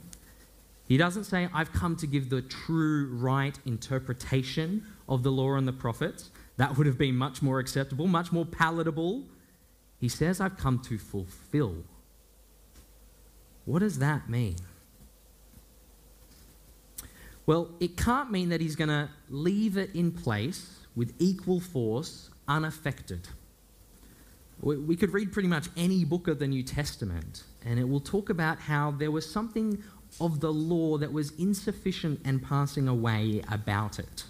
He 0.88 0.98
doesn't 0.98 1.24
say, 1.24 1.48
I've 1.54 1.72
come 1.72 1.96
to 1.98 2.08
give 2.08 2.30
the 2.30 2.42
true, 2.42 3.08
right 3.14 3.58
interpretation 3.66 4.86
of 5.08 5.24
the 5.24 5.32
law 5.32 5.56
and 5.56 5.68
the 5.68 5.74
prophets. 5.74 6.32
That 6.58 6.78
would 6.78 6.86
have 6.86 6.98
been 6.98 7.16
much 7.16 7.42
more 7.42 7.60
acceptable, 7.60 8.08
much 8.08 8.32
more 8.32 8.46
palatable. 8.46 9.24
He 10.00 10.10
says, 10.10 10.42
I've 10.42 10.58
come 10.58 10.80
to 10.80 10.98
fulfill. 10.98 11.86
What 13.66 13.80
does 13.80 14.00
that 14.00 14.30
mean? 14.30 14.56
Well, 17.46 17.70
it 17.80 17.96
can't 17.96 18.32
mean 18.32 18.50
that 18.50 18.60
he's 18.62 18.76
going 18.76 18.90
to 18.90 19.10
leave 19.30 19.78
it 19.78 19.96
in 19.96 20.12
place 20.12 20.80
with 20.96 21.14
equal 21.20 21.60
force, 21.60 22.30
unaffected. 22.48 23.28
We 24.62 24.96
could 24.96 25.12
read 25.12 25.32
pretty 25.32 25.48
much 25.48 25.70
any 25.76 26.06
book 26.06 26.28
of 26.28 26.38
the 26.38 26.48
New 26.48 26.62
Testament, 26.62 27.44
and 27.66 27.80
it 27.80 27.90
will 27.90 28.00
talk 28.00 28.30
about 28.30 28.60
how 28.60 28.92
there 28.92 29.10
was 29.10 29.30
something 29.30 29.84
of 30.20 30.40
the 30.40 30.54
law 30.54 30.98
that 31.00 31.12
was 31.12 31.32
insufficient 31.40 32.22
and 32.26 32.44
passing 32.44 32.88
away 32.88 33.42
about 33.52 33.98
it. 33.98 34.26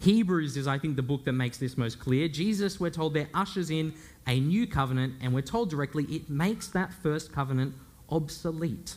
Hebrews 0.00 0.56
is, 0.56 0.66
I 0.66 0.78
think, 0.78 0.96
the 0.96 1.02
book 1.02 1.24
that 1.24 1.32
makes 1.32 1.58
this 1.58 1.78
most 1.78 2.00
clear. 2.00 2.26
Jesus, 2.26 2.80
we're 2.80 2.90
told, 2.90 3.14
there 3.14 3.28
ushers 3.32 3.70
in 3.70 3.94
a 4.26 4.40
new 4.40 4.66
covenant, 4.66 5.14
and 5.20 5.32
we're 5.32 5.40
told 5.40 5.70
directly 5.70 6.04
it 6.04 6.28
makes 6.28 6.66
that 6.68 6.92
first 6.92 7.32
covenant 7.32 7.74
obsolete. 8.10 8.96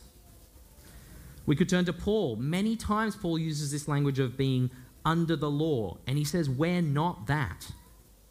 We 1.46 1.56
could 1.56 1.70
turn 1.70 1.86
to 1.86 1.94
Paul. 1.94 2.36
Many 2.36 2.76
times, 2.76 3.16
Paul 3.16 3.40
uses 3.40 3.72
this 3.72 3.88
language 3.88 4.20
of 4.20 4.38
being 4.38 4.72
under 5.06 5.36
the 5.36 5.50
law, 5.50 5.98
and 6.08 6.18
he 6.18 6.24
says, 6.24 6.50
We're 6.50 6.82
not 6.82 7.28
that. 7.28 7.72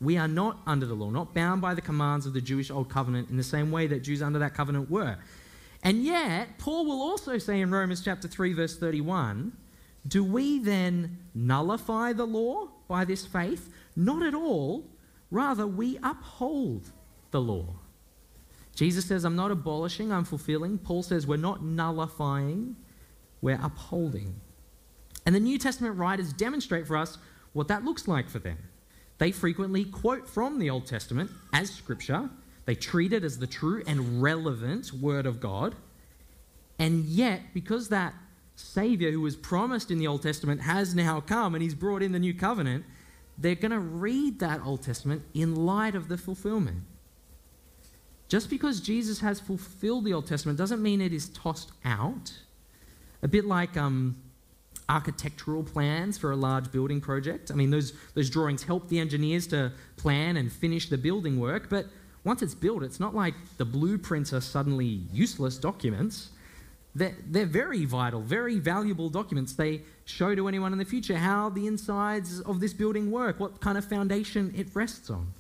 We 0.01 0.17
are 0.17 0.29
not 0.29 0.59
under 0.67 0.87
the 0.87 0.95
law, 0.95 1.11
not 1.11 1.35
bound 1.35 1.61
by 1.61 1.75
the 1.75 1.81
commands 1.81 2.25
of 2.27 2.33
the 2.33 2.41
Jewish 2.41 2.71
Old 2.71 2.89
Covenant 2.89 3.31
in 3.31 3.37
the 3.37 3.43
same 3.43 3.73
way 3.73 3.87
that 3.89 4.03
Jews 4.03 4.23
under 4.23 4.39
that 4.39 4.55
covenant 4.55 4.91
were. 4.91 5.17
And 5.83 6.05
yet, 6.05 6.59
Paul 6.59 6.87
will 6.87 7.03
also 7.03 7.39
say 7.39 7.61
in 7.61 7.71
Romans 7.71 8.03
chapter 8.05 8.29
3, 8.29 8.53
verse 8.53 8.77
31, 8.77 9.53
do 10.07 10.25
we 10.25 10.59
then 10.59 11.19
nullify 11.35 12.13
the 12.13 12.27
law 12.27 12.69
by 12.87 13.05
this 13.05 13.27
faith? 13.27 13.71
Not 13.97 14.23
at 14.23 14.35
all. 14.35 14.87
Rather, 15.31 15.67
we 15.67 15.99
uphold 16.03 16.91
the 17.31 17.41
law. 17.41 17.67
Jesus 18.75 19.07
says, 19.07 19.25
I'm 19.25 19.37
not 19.37 19.51
abolishing, 19.51 20.13
I'm 20.13 20.25
fulfilling. 20.25 20.79
Paul 20.79 21.03
says, 21.03 21.27
we're 21.27 21.37
not 21.37 21.65
nullifying, 21.65 22.77
we're 23.41 23.59
upholding. 23.61 24.41
And 25.27 25.35
the 25.35 25.41
New 25.41 25.59
Testament 25.59 25.97
writers 25.97 26.33
demonstrate 26.33 26.87
for 26.87 26.97
us 26.97 27.19
what 27.53 27.69
that 27.69 27.85
looks 27.85 28.07
like 28.07 28.31
for 28.31 28.39
them. 28.39 28.59
They 29.19 29.33
frequently 29.33 29.85
quote 29.85 30.29
from 30.29 30.59
the 30.59 30.71
Old 30.71 30.87
Testament 30.87 31.31
as 31.53 31.71
scripture. 31.71 32.31
They 32.65 32.75
treat 32.75 33.13
it 33.13 33.25
as 33.25 33.39
the 33.39 33.47
true 33.47 33.83
and 33.87 34.23
relevant 34.23 34.93
word 34.93 35.27
of 35.27 35.41
God. 35.41 35.75
And 36.79 37.05
yet, 37.05 37.41
because 37.53 37.89
that 37.89 38.15
Savior 38.55 39.11
who 39.11 39.21
was 39.21 39.37
promised 39.37 39.91
in 39.91 39.99
the 39.99 40.07
Old 40.07 40.23
Testament 40.23 40.63
has 40.63 40.95
now 40.95 41.21
come 41.21 41.55
and 41.55 41.63
he's 41.63 41.75
brought 41.75 42.03
in 42.03 42.13
the 42.13 42.19
new 42.19 42.35
covenant, 42.35 42.85
they're 43.37 43.55
going 43.55 43.73
to 43.73 43.79
read 43.79 44.39
that 44.41 44.61
Old 44.65 44.83
Testament 44.83 45.23
in 45.35 45.55
light 45.55 45.95
of 45.95 46.09
the 46.09 46.17
fulfillment. 46.17 46.83
Just 48.29 48.51
because 48.51 48.81
Jesus 48.81 49.21
has 49.21 49.41
fulfilled 49.41 50.05
the 50.05 50.13
Old 50.13 50.27
Testament 50.27 50.59
doesn't 50.59 50.83
mean 50.83 51.01
it 51.01 51.13
is 51.13 51.29
tossed 51.31 51.73
out. 51.85 52.33
A 53.23 53.29
bit 53.29 53.47
like 53.47 53.77
um, 53.77 54.17
architectural 54.89 55.63
plans 55.63 56.17
for 56.17 56.31
a 56.31 56.37
large 56.37 56.73
building 56.73 57.01
project. 57.01 57.51
I 57.51 57.55
mean, 57.55 57.71
those, 57.71 57.93
those 58.15 58.31
drawings 58.31 58.63
help 58.63 58.89
the 58.89 58.99
engineers 58.99 59.47
to 59.49 59.73
plan 59.97 60.37
and 60.37 60.51
finish 60.51 60.89
the 60.89 60.99
building 60.99 61.39
work, 61.39 61.69
but 61.69 61.87
once 62.25 62.43
it's 62.43 62.55
built, 62.55 62.83
it's 62.83 63.01
not 63.01 63.15
like 63.15 63.35
the 63.59 63.65
blueprints 63.65 64.33
are 64.33 64.41
suddenly 64.41 65.01
useless 65.13 65.57
documents. 65.59 66.31
They're, 66.95 67.17
they're 67.27 67.47
very 67.47 67.85
vital, 67.85 68.21
very 68.21 68.59
valuable 68.59 69.09
documents. 69.09 69.53
They 69.53 69.83
show 70.05 70.35
to 70.35 70.49
anyone 70.49 70.73
in 70.73 70.79
the 70.79 70.85
future 70.85 71.17
how 71.17 71.51
the 71.51 71.67
insides 71.67 72.41
of 72.41 72.61
this 72.61 72.73
building 72.73 73.11
work, 73.11 73.39
what 73.39 73.61
kind 73.61 73.79
of 73.79 73.85
foundation 73.85 74.53
it 74.57 74.69
rests 74.75 75.11
on. 75.11 75.33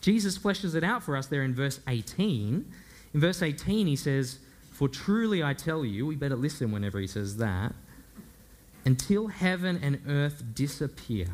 Jesus 0.00 0.38
fleshes 0.38 0.74
it 0.74 0.84
out 0.84 1.02
for 1.02 1.16
us 1.16 1.26
there 1.26 1.42
in 1.42 1.54
verse 1.54 1.80
18. 1.88 2.72
In 3.14 3.20
verse 3.20 3.42
18, 3.42 3.86
he 3.86 3.96
says, 3.96 4.38
For 4.70 4.88
truly 4.88 5.42
I 5.42 5.54
tell 5.54 5.84
you, 5.84 6.06
we 6.06 6.14
better 6.14 6.36
listen 6.36 6.70
whenever 6.70 7.00
he 7.00 7.06
says 7.06 7.36
that 7.38 7.74
until 8.88 9.26
heaven 9.26 9.78
and 9.82 10.00
earth 10.08 10.42
disappear, 10.54 11.26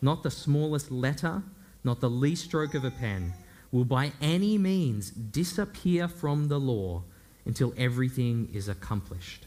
not 0.00 0.22
the 0.22 0.30
smallest 0.30 0.90
letter, 0.90 1.42
not 1.84 2.00
the 2.00 2.08
least 2.08 2.46
stroke 2.46 2.72
of 2.72 2.82
a 2.82 2.90
pen, 2.90 3.34
will 3.70 3.84
by 3.84 4.10
any 4.22 4.56
means 4.56 5.10
disappear 5.10 6.08
from 6.08 6.48
the 6.48 6.58
law 6.58 7.02
until 7.44 7.74
everything 7.76 8.48
is 8.54 8.70
accomplished. 8.70 9.44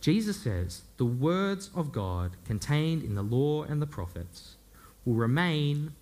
Jesus 0.00 0.36
says 0.36 0.82
the 0.98 1.04
words 1.04 1.68
of 1.74 1.90
God 1.90 2.36
contained 2.44 3.02
in 3.02 3.16
the 3.16 3.22
law 3.24 3.64
and 3.64 3.82
the 3.82 3.86
prophets 3.98 4.54
will 5.04 5.14
remain 5.14 5.94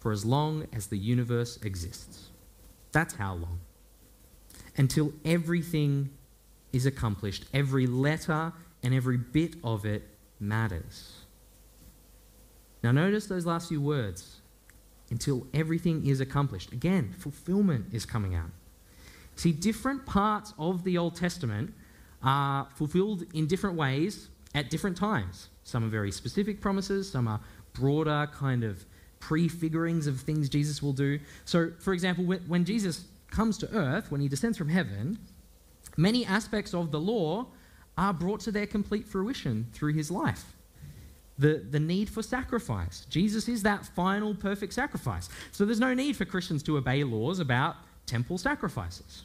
for 0.00 0.10
as 0.10 0.24
long 0.24 0.66
as 0.72 0.88
the 0.88 0.98
universe 0.98 1.56
exists. 1.62 2.30
That's 2.90 3.14
how 3.14 3.34
long. 3.34 3.60
Until 4.76 5.12
everything 5.24 6.10
is 6.72 6.84
accomplished, 6.84 7.44
every 7.54 7.86
letter, 7.86 8.52
and 8.88 8.94
every 8.94 9.18
bit 9.18 9.54
of 9.62 9.84
it 9.84 10.02
matters. 10.40 11.12
Now, 12.82 12.90
notice 12.90 13.26
those 13.26 13.44
last 13.44 13.68
few 13.68 13.82
words 13.82 14.40
until 15.10 15.46
everything 15.52 16.06
is 16.06 16.22
accomplished. 16.22 16.72
Again, 16.72 17.14
fulfillment 17.18 17.88
is 17.92 18.06
coming 18.06 18.34
out. 18.34 18.48
See, 19.36 19.52
different 19.52 20.06
parts 20.06 20.54
of 20.58 20.84
the 20.84 20.96
Old 20.96 21.16
Testament 21.16 21.74
are 22.22 22.66
fulfilled 22.76 23.26
in 23.34 23.46
different 23.46 23.76
ways 23.76 24.30
at 24.54 24.70
different 24.70 24.96
times. 24.96 25.50
Some 25.64 25.84
are 25.84 25.90
very 25.90 26.10
specific 26.10 26.62
promises, 26.62 27.10
some 27.10 27.28
are 27.28 27.40
broader 27.74 28.26
kind 28.32 28.64
of 28.64 28.86
prefigurings 29.20 30.06
of 30.06 30.18
things 30.18 30.48
Jesus 30.48 30.82
will 30.82 30.94
do. 30.94 31.18
So, 31.44 31.72
for 31.78 31.92
example, 31.92 32.24
when 32.24 32.64
Jesus 32.64 33.04
comes 33.30 33.58
to 33.58 33.70
earth, 33.76 34.10
when 34.10 34.22
he 34.22 34.28
descends 34.28 34.56
from 34.56 34.70
heaven, 34.70 35.18
many 35.98 36.24
aspects 36.24 36.72
of 36.72 36.90
the 36.90 36.98
law 37.00 37.48
are 37.98 38.14
brought 38.14 38.40
to 38.40 38.52
their 38.52 38.66
complete 38.66 39.06
fruition 39.06 39.66
through 39.72 39.92
his 39.92 40.10
life. 40.10 40.44
The, 41.38 41.64
the 41.70 41.80
need 41.80 42.08
for 42.08 42.22
sacrifice. 42.22 43.06
Jesus 43.10 43.48
is 43.48 43.62
that 43.64 43.84
final 43.84 44.34
perfect 44.34 44.72
sacrifice. 44.72 45.28
So 45.52 45.64
there's 45.64 45.80
no 45.80 45.94
need 45.94 46.16
for 46.16 46.24
Christians 46.24 46.62
to 46.64 46.78
obey 46.78 47.04
laws 47.04 47.40
about 47.40 47.76
temple 48.06 48.38
sacrifices. 48.38 49.24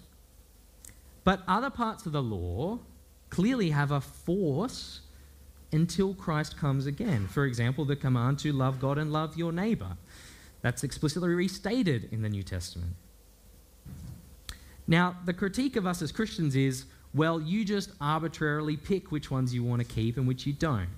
But 1.23 1.41
other 1.47 1.69
parts 1.69 2.05
of 2.05 2.11
the 2.11 2.21
law 2.21 2.79
clearly 3.29 3.69
have 3.69 3.91
a 3.91 4.01
force 4.01 5.01
until 5.71 6.13
Christ 6.13 6.57
comes 6.57 6.85
again. 6.85 7.27
For 7.27 7.45
example, 7.45 7.85
the 7.85 7.95
command 7.95 8.39
to 8.39 8.51
love 8.51 8.79
God 8.79 8.97
and 8.97 9.11
love 9.11 9.37
your 9.37 9.51
neighbor. 9.51 9.97
That's 10.61 10.83
explicitly 10.83 11.29
restated 11.29 12.09
in 12.11 12.21
the 12.21 12.29
New 12.29 12.43
Testament. 12.43 12.93
Now, 14.87 15.17
the 15.25 15.33
critique 15.33 15.75
of 15.75 15.87
us 15.87 16.01
as 16.01 16.11
Christians 16.11 16.55
is 16.55 16.85
well, 17.13 17.39
you 17.39 17.63
just 17.63 17.91
arbitrarily 18.01 18.75
pick 18.75 19.11
which 19.11 19.29
ones 19.29 19.53
you 19.53 19.63
want 19.63 19.81
to 19.81 19.87
keep 19.87 20.17
and 20.17 20.27
which 20.27 20.47
you 20.47 20.53
don't. 20.53 20.89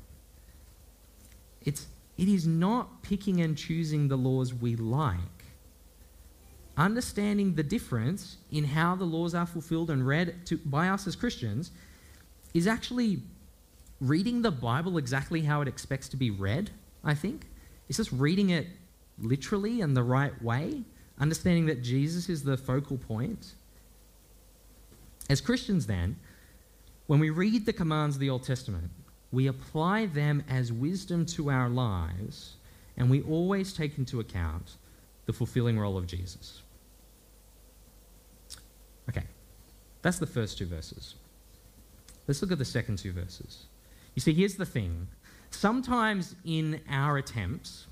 It's, 1.62 1.88
it 2.18 2.30
is 2.30 2.48
not 2.48 3.02
picking 3.02 3.42
and 3.42 3.58
choosing 3.58 4.08
the 4.08 4.16
laws 4.16 4.54
we 4.54 4.76
like. 4.76 5.20
Understanding 6.78 7.56
the 7.56 7.64
difference 7.64 8.38
in 8.52 8.64
how 8.64 8.96
the 8.96 9.04
laws 9.04 9.34
are 9.34 9.46
fulfilled 9.46 9.90
and 9.90 10.06
read 10.06 10.46
to, 10.46 10.58
by 10.58 10.90
us 10.90 11.08
as 11.08 11.16
Christians 11.16 11.72
is 12.54 12.68
actually 12.68 13.22
reading 14.00 14.42
the 14.42 14.52
Bible 14.52 14.98
exactly 14.98 15.42
how 15.42 15.62
it 15.62 15.68
expects 15.68 16.08
to 16.10 16.18
be 16.18 16.30
read, 16.30 16.70
I 17.04 17.14
think. 17.14 17.48
It's 17.90 17.98
just 17.98 18.12
reading 18.12 18.52
it 18.52 18.68
literally 19.20 19.82
and 19.82 19.96
the 19.96 20.04
right 20.04 20.42
way, 20.42 20.84
understanding 21.20 21.66
that 21.68 21.82
Jesus 21.82 22.30
is 22.30 22.44
the 22.44 22.58
focal 22.58 22.98
point 22.98 23.56
as 25.30 25.42
Christians, 25.42 25.88
then, 25.88 26.18
when 27.08 27.20
we 27.20 27.30
read 27.30 27.66
the 27.66 27.74
commands 27.74 28.16
of 28.16 28.20
the 28.20 28.30
Old 28.30 28.44
Testament, 28.44 28.92
we 29.32 29.48
apply 29.48 30.06
them 30.08 30.44
as 30.48 30.72
wisdom 30.72 31.26
to 31.28 31.50
our 31.50 31.70
lives, 31.70 32.56
and 32.98 33.10
we 33.10 33.22
always 33.24 33.74
take 33.74 33.98
into 33.98 34.20
account 34.20 34.78
the 35.26 35.34
fulfilling 35.34 35.78
role 35.80 35.98
of 35.98 36.08
Jesus. 36.08 36.62
Okay, 39.10 39.24
That's 40.02 40.20
the 40.20 40.28
first 40.28 40.58
two 40.58 40.66
verses. 40.66 41.16
Let's 42.28 42.42
look 42.42 42.52
at 42.52 42.58
the 42.58 42.66
second 42.66 42.98
two 42.98 43.12
verses. 43.12 43.66
You 44.16 44.22
see, 44.22 44.34
here's 44.34 44.56
the 44.56 44.66
thing. 44.66 45.08
Sometimes 45.52 46.36
in 46.44 46.82
our 46.90 47.18
attempts, 47.18 47.88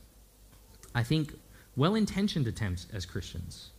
I 0.95 1.03
think 1.03 1.33
well 1.75 1.95
intentioned 1.95 2.47
attempts 2.47 2.87
as 2.93 3.05
Christians, 3.05 3.71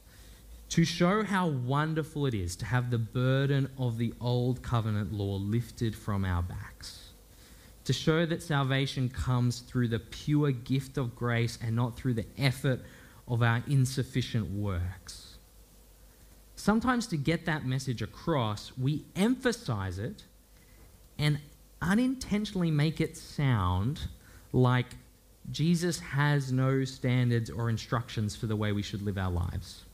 to 0.70 0.84
show 0.84 1.22
how 1.22 1.48
wonderful 1.48 2.26
it 2.26 2.34
is 2.34 2.56
to 2.56 2.64
have 2.64 2.90
the 2.90 2.98
burden 2.98 3.68
of 3.78 3.98
the 3.98 4.12
old 4.20 4.62
covenant 4.62 5.12
law 5.12 5.36
lifted 5.36 5.94
from 5.94 6.24
our 6.24 6.42
backs. 6.42 7.10
To 7.84 7.92
show 7.92 8.24
that 8.26 8.42
salvation 8.42 9.08
comes 9.08 9.60
through 9.60 9.88
the 9.88 9.98
pure 9.98 10.52
gift 10.52 10.96
of 10.96 11.14
grace 11.14 11.58
and 11.62 11.76
not 11.76 11.96
through 11.96 12.14
the 12.14 12.26
effort 12.38 12.80
of 13.28 13.42
our 13.42 13.62
insufficient 13.66 14.50
works. 14.50 15.36
Sometimes, 16.56 17.06
to 17.08 17.16
get 17.16 17.44
that 17.44 17.66
message 17.66 18.00
across, 18.00 18.72
we 18.78 19.04
emphasize 19.16 19.98
it 19.98 20.24
and 21.18 21.38
unintentionally 21.82 22.70
make 22.70 23.00
it 23.00 23.16
sound 23.16 24.00
like 24.52 24.86
Jesus 25.50 26.00
has 26.00 26.52
no 26.52 26.84
standards 26.84 27.50
or 27.50 27.68
instructions 27.68 28.34
for 28.34 28.46
the 28.46 28.56
way 28.56 28.72
we 28.72 28.82
should 28.82 29.02
live 29.02 29.18
our 29.18 29.30
lives. 29.30 29.84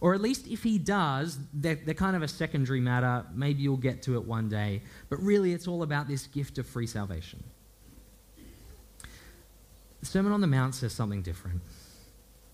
Or 0.00 0.14
at 0.14 0.20
least 0.20 0.46
if 0.46 0.62
he 0.62 0.78
does, 0.78 1.38
they're, 1.52 1.74
they're, 1.74 1.94
kind 1.94 2.14
of 2.14 2.22
a 2.22 2.28
secondary 2.28 2.80
matter. 2.80 3.24
Maybe 3.34 3.62
you'll 3.62 3.76
get 3.76 4.02
to 4.02 4.14
it 4.14 4.24
one 4.24 4.48
day. 4.48 4.82
But 5.08 5.20
really, 5.20 5.52
it's 5.52 5.66
all 5.66 5.82
about 5.82 6.06
this 6.06 6.26
gift 6.26 6.58
of 6.58 6.66
free 6.66 6.86
salvation. 6.86 7.42
The 10.00 10.06
Sermon 10.06 10.32
on 10.32 10.40
the 10.40 10.46
Mount 10.46 10.74
says 10.74 10.92
something 10.92 11.22
different. 11.22 11.60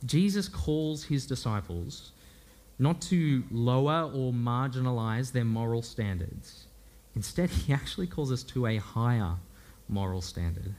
Jesus 0.04 0.48
calls 0.48 1.04
his 1.04 1.26
disciples 1.26 2.12
not 2.78 3.00
to 3.00 3.44
lower 3.50 4.10
or 4.12 4.32
marginalize 4.32 5.32
their 5.32 5.44
moral 5.44 5.82
standards. 5.82 6.66
Instead, 7.14 7.50
he 7.50 7.72
actually 7.72 8.06
calls 8.06 8.32
us 8.32 8.42
to 8.42 8.66
a 8.66 8.76
higher 8.78 9.34
moral 9.88 10.20
standard. 10.20 10.74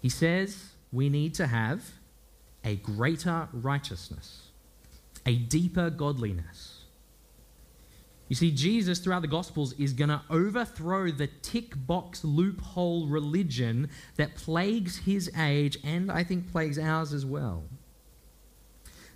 He 0.00 0.08
says 0.08 0.70
we 0.92 1.08
need 1.08 1.34
to 1.34 1.46
have 1.46 1.84
a 2.64 2.76
greater 2.76 3.48
righteousness, 3.52 4.47
a 5.28 5.34
deeper 5.34 5.90
godliness. 5.90 6.84
You 8.28 8.36
see, 8.36 8.50
Jesus 8.50 8.98
throughout 8.98 9.20
the 9.20 9.28
Gospels 9.28 9.74
is 9.74 9.92
going 9.92 10.08
to 10.08 10.22
overthrow 10.30 11.10
the 11.10 11.26
tick 11.42 11.74
box 11.86 12.24
loophole 12.24 13.06
religion 13.06 13.90
that 14.16 14.36
plagues 14.36 15.00
his 15.00 15.30
age 15.38 15.76
and 15.84 16.10
I 16.10 16.24
think 16.24 16.50
plagues 16.50 16.78
ours 16.78 17.12
as 17.12 17.26
well. 17.26 17.64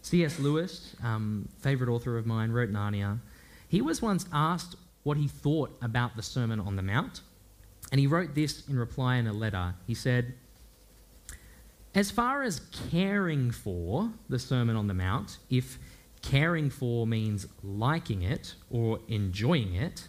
C.S. 0.03 0.39
Lewis, 0.39 0.95
um, 1.03 1.49
favorite 1.61 1.89
author 1.89 2.19
of 2.19 2.27
mine, 2.27 2.53
wrote 2.53 2.71
Narnia. 2.71 3.21
He 3.67 3.81
was 3.81 4.03
once 4.03 4.27
asked 4.35 4.77
what 5.05 5.17
he 5.17 5.29
thought 5.29 5.75
about 5.81 6.15
the 6.15 6.23
Sermon 6.23 6.61
on 6.61 6.77
the 6.77 6.83
Mount, 6.83 7.23
and 7.91 7.99
he 7.99 8.07
wrote 8.07 8.35
this 8.35 8.69
in 8.69 8.79
reply 8.79 9.17
in 9.17 9.27
a 9.27 9.33
letter. 9.33 9.75
He 9.87 9.95
said, 9.95 10.35
as 11.95 12.11
far 12.11 12.43
as 12.43 12.61
caring 12.91 13.51
for 13.51 14.11
the 14.29 14.39
Sermon 14.39 14.77
on 14.77 14.87
the 14.87 14.95
Mount, 14.95 15.39
if 15.51 15.79
caring 16.23 16.71
for 16.71 17.07
means 17.07 17.47
liking 17.63 18.23
it 18.23 18.55
or 18.71 19.01
enjoying 19.09 19.75
it, 19.75 20.09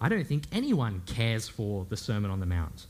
I 0.00 0.08
don't 0.08 0.26
think 0.26 0.44
anyone 0.52 1.02
cares 1.06 1.48
for 1.48 1.86
the 1.88 1.96
Sermon 1.96 2.30
on 2.30 2.40
the 2.40 2.46
Mount. 2.46 2.86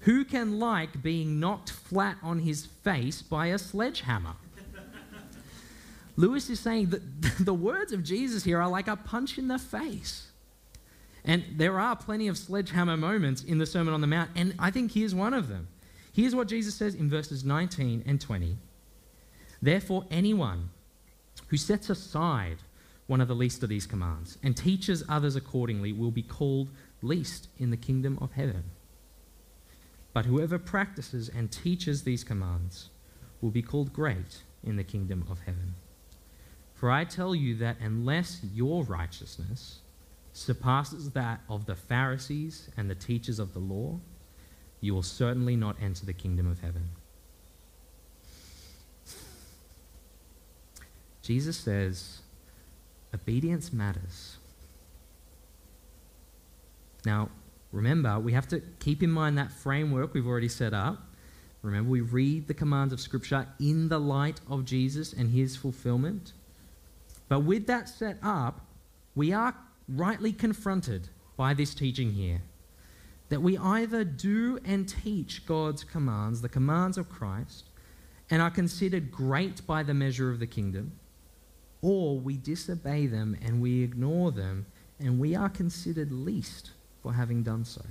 Who 0.00 0.24
can 0.24 0.58
like 0.58 1.02
being 1.02 1.40
knocked 1.40 1.70
flat 1.70 2.16
on 2.22 2.40
his 2.40 2.66
face 2.66 3.22
by 3.22 3.46
a 3.46 3.58
sledgehammer? 3.58 4.34
Lewis 6.16 6.48
is 6.48 6.60
saying 6.60 6.90
that 6.90 7.00
the 7.40 7.54
words 7.54 7.92
of 7.92 8.04
Jesus 8.04 8.44
here 8.44 8.60
are 8.60 8.68
like 8.68 8.86
a 8.86 8.96
punch 8.96 9.38
in 9.38 9.48
the 9.48 9.58
face. 9.58 10.28
And 11.24 11.44
there 11.56 11.80
are 11.80 11.96
plenty 11.96 12.28
of 12.28 12.36
sledgehammer 12.36 12.96
moments 12.96 13.42
in 13.42 13.58
the 13.58 13.66
Sermon 13.66 13.94
on 13.94 14.00
the 14.00 14.06
Mount, 14.06 14.30
and 14.36 14.54
I 14.58 14.70
think 14.70 14.92
here's 14.92 15.14
one 15.14 15.32
of 15.32 15.48
them. 15.48 15.68
Here's 16.12 16.34
what 16.34 16.48
Jesus 16.48 16.74
says 16.74 16.94
in 16.94 17.10
verses 17.10 17.44
19 17.44 18.04
and 18.06 18.20
20 18.20 18.56
Therefore, 19.60 20.04
anyone 20.10 20.68
who 21.48 21.56
sets 21.56 21.90
aside 21.90 22.58
one 23.06 23.20
of 23.20 23.28
the 23.28 23.34
least 23.34 23.62
of 23.62 23.68
these 23.68 23.86
commands 23.86 24.38
and 24.42 24.56
teaches 24.56 25.04
others 25.08 25.36
accordingly 25.36 25.92
will 25.92 26.10
be 26.10 26.22
called 26.22 26.70
least 27.02 27.48
in 27.58 27.70
the 27.70 27.76
kingdom 27.76 28.18
of 28.20 28.32
heaven. 28.32 28.64
But 30.12 30.26
whoever 30.26 30.58
practices 30.58 31.28
and 31.28 31.50
teaches 31.50 32.02
these 32.02 32.24
commands 32.24 32.88
will 33.40 33.50
be 33.50 33.62
called 33.62 33.92
great 33.92 34.42
in 34.62 34.76
the 34.76 34.84
kingdom 34.84 35.26
of 35.30 35.40
heaven. 35.40 35.74
For 36.72 36.90
I 36.90 37.04
tell 37.04 37.34
you 37.34 37.56
that 37.56 37.76
unless 37.80 38.40
your 38.54 38.84
righteousness 38.84 39.80
surpasses 40.32 41.10
that 41.10 41.40
of 41.48 41.66
the 41.66 41.74
Pharisees 41.74 42.68
and 42.76 42.88
the 42.88 42.94
teachers 42.94 43.38
of 43.38 43.52
the 43.52 43.60
law, 43.60 44.00
you 44.80 44.94
will 44.94 45.02
certainly 45.02 45.56
not 45.56 45.76
enter 45.80 46.04
the 46.04 46.12
kingdom 46.12 46.46
of 46.46 46.60
heaven. 46.60 46.90
Jesus 51.24 51.56
says, 51.56 52.20
obedience 53.14 53.72
matters. 53.72 54.36
Now, 57.06 57.30
remember, 57.72 58.20
we 58.20 58.34
have 58.34 58.46
to 58.48 58.60
keep 58.78 59.02
in 59.02 59.10
mind 59.10 59.38
that 59.38 59.50
framework 59.50 60.12
we've 60.12 60.26
already 60.26 60.48
set 60.48 60.74
up. 60.74 60.98
Remember, 61.62 61.90
we 61.90 62.02
read 62.02 62.46
the 62.46 62.52
commands 62.52 62.92
of 62.92 63.00
Scripture 63.00 63.46
in 63.58 63.88
the 63.88 63.98
light 63.98 64.40
of 64.50 64.66
Jesus 64.66 65.14
and 65.14 65.30
his 65.30 65.56
fulfillment. 65.56 66.34
But 67.28 67.40
with 67.40 67.66
that 67.68 67.88
set 67.88 68.18
up, 68.22 68.60
we 69.14 69.32
are 69.32 69.54
rightly 69.88 70.32
confronted 70.32 71.08
by 71.38 71.54
this 71.54 71.74
teaching 71.74 72.12
here 72.12 72.42
that 73.30 73.40
we 73.40 73.56
either 73.56 74.04
do 74.04 74.58
and 74.66 74.86
teach 74.86 75.46
God's 75.46 75.84
commands, 75.84 76.42
the 76.42 76.48
commands 76.50 76.98
of 76.98 77.08
Christ, 77.08 77.70
and 78.30 78.42
are 78.42 78.50
considered 78.50 79.10
great 79.10 79.66
by 79.66 79.82
the 79.82 79.94
measure 79.94 80.30
of 80.30 80.38
the 80.38 80.46
kingdom, 80.46 80.92
or 81.84 82.18
we 82.18 82.38
disobey 82.38 83.06
them 83.06 83.36
and 83.44 83.60
we 83.60 83.82
ignore 83.82 84.32
them, 84.32 84.64
and 84.98 85.20
we 85.20 85.36
are 85.36 85.50
considered 85.50 86.10
least 86.10 86.70
for 87.02 87.12
having 87.12 87.42
done 87.42 87.62
so. 87.62 87.82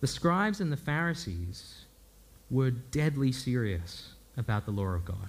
The 0.00 0.06
scribes 0.06 0.58
and 0.62 0.72
the 0.72 0.78
Pharisees 0.78 1.84
were 2.50 2.70
deadly 2.70 3.30
serious 3.30 4.14
about 4.38 4.64
the 4.64 4.70
law 4.70 4.94
of 4.94 5.04
God. 5.04 5.28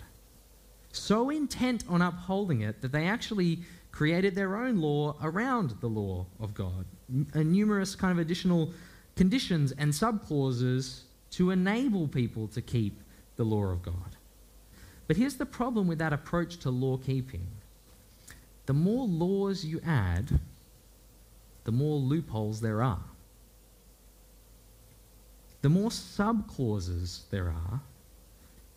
So 0.93 1.29
intent 1.29 1.83
on 1.89 2.01
upholding 2.01 2.61
it 2.61 2.81
that 2.81 2.93
they 2.93 3.05
actually 3.05 3.59
created 3.91 4.35
their 4.35 4.55
own 4.55 4.77
law 4.77 5.17
around 5.21 5.71
the 5.81 5.87
law 5.87 6.27
of 6.39 6.53
God, 6.53 6.85
and 7.09 7.27
uh, 7.35 7.43
numerous 7.43 7.93
kind 7.93 8.13
of 8.13 8.19
additional 8.19 8.71
conditions 9.17 9.73
and 9.73 9.91
subclauses 9.91 11.01
to 11.31 11.51
enable 11.51 12.07
people 12.07 12.47
to 12.47 12.61
keep 12.61 13.01
the 13.35 13.43
law 13.43 13.65
of 13.65 13.83
God. 13.83 14.15
But 15.11 15.17
here's 15.17 15.35
the 15.35 15.45
problem 15.45 15.87
with 15.87 15.97
that 15.97 16.13
approach 16.13 16.55
to 16.59 16.69
law 16.69 16.95
keeping 16.95 17.45
the 18.65 18.73
more 18.73 19.05
laws 19.05 19.65
you 19.65 19.81
add, 19.85 20.39
the 21.65 21.71
more 21.73 21.97
loopholes 21.97 22.61
there 22.61 22.81
are. 22.81 23.03
The 25.63 25.67
more 25.67 25.89
subclauses 25.89 27.29
there 27.29 27.49
are, 27.49 27.81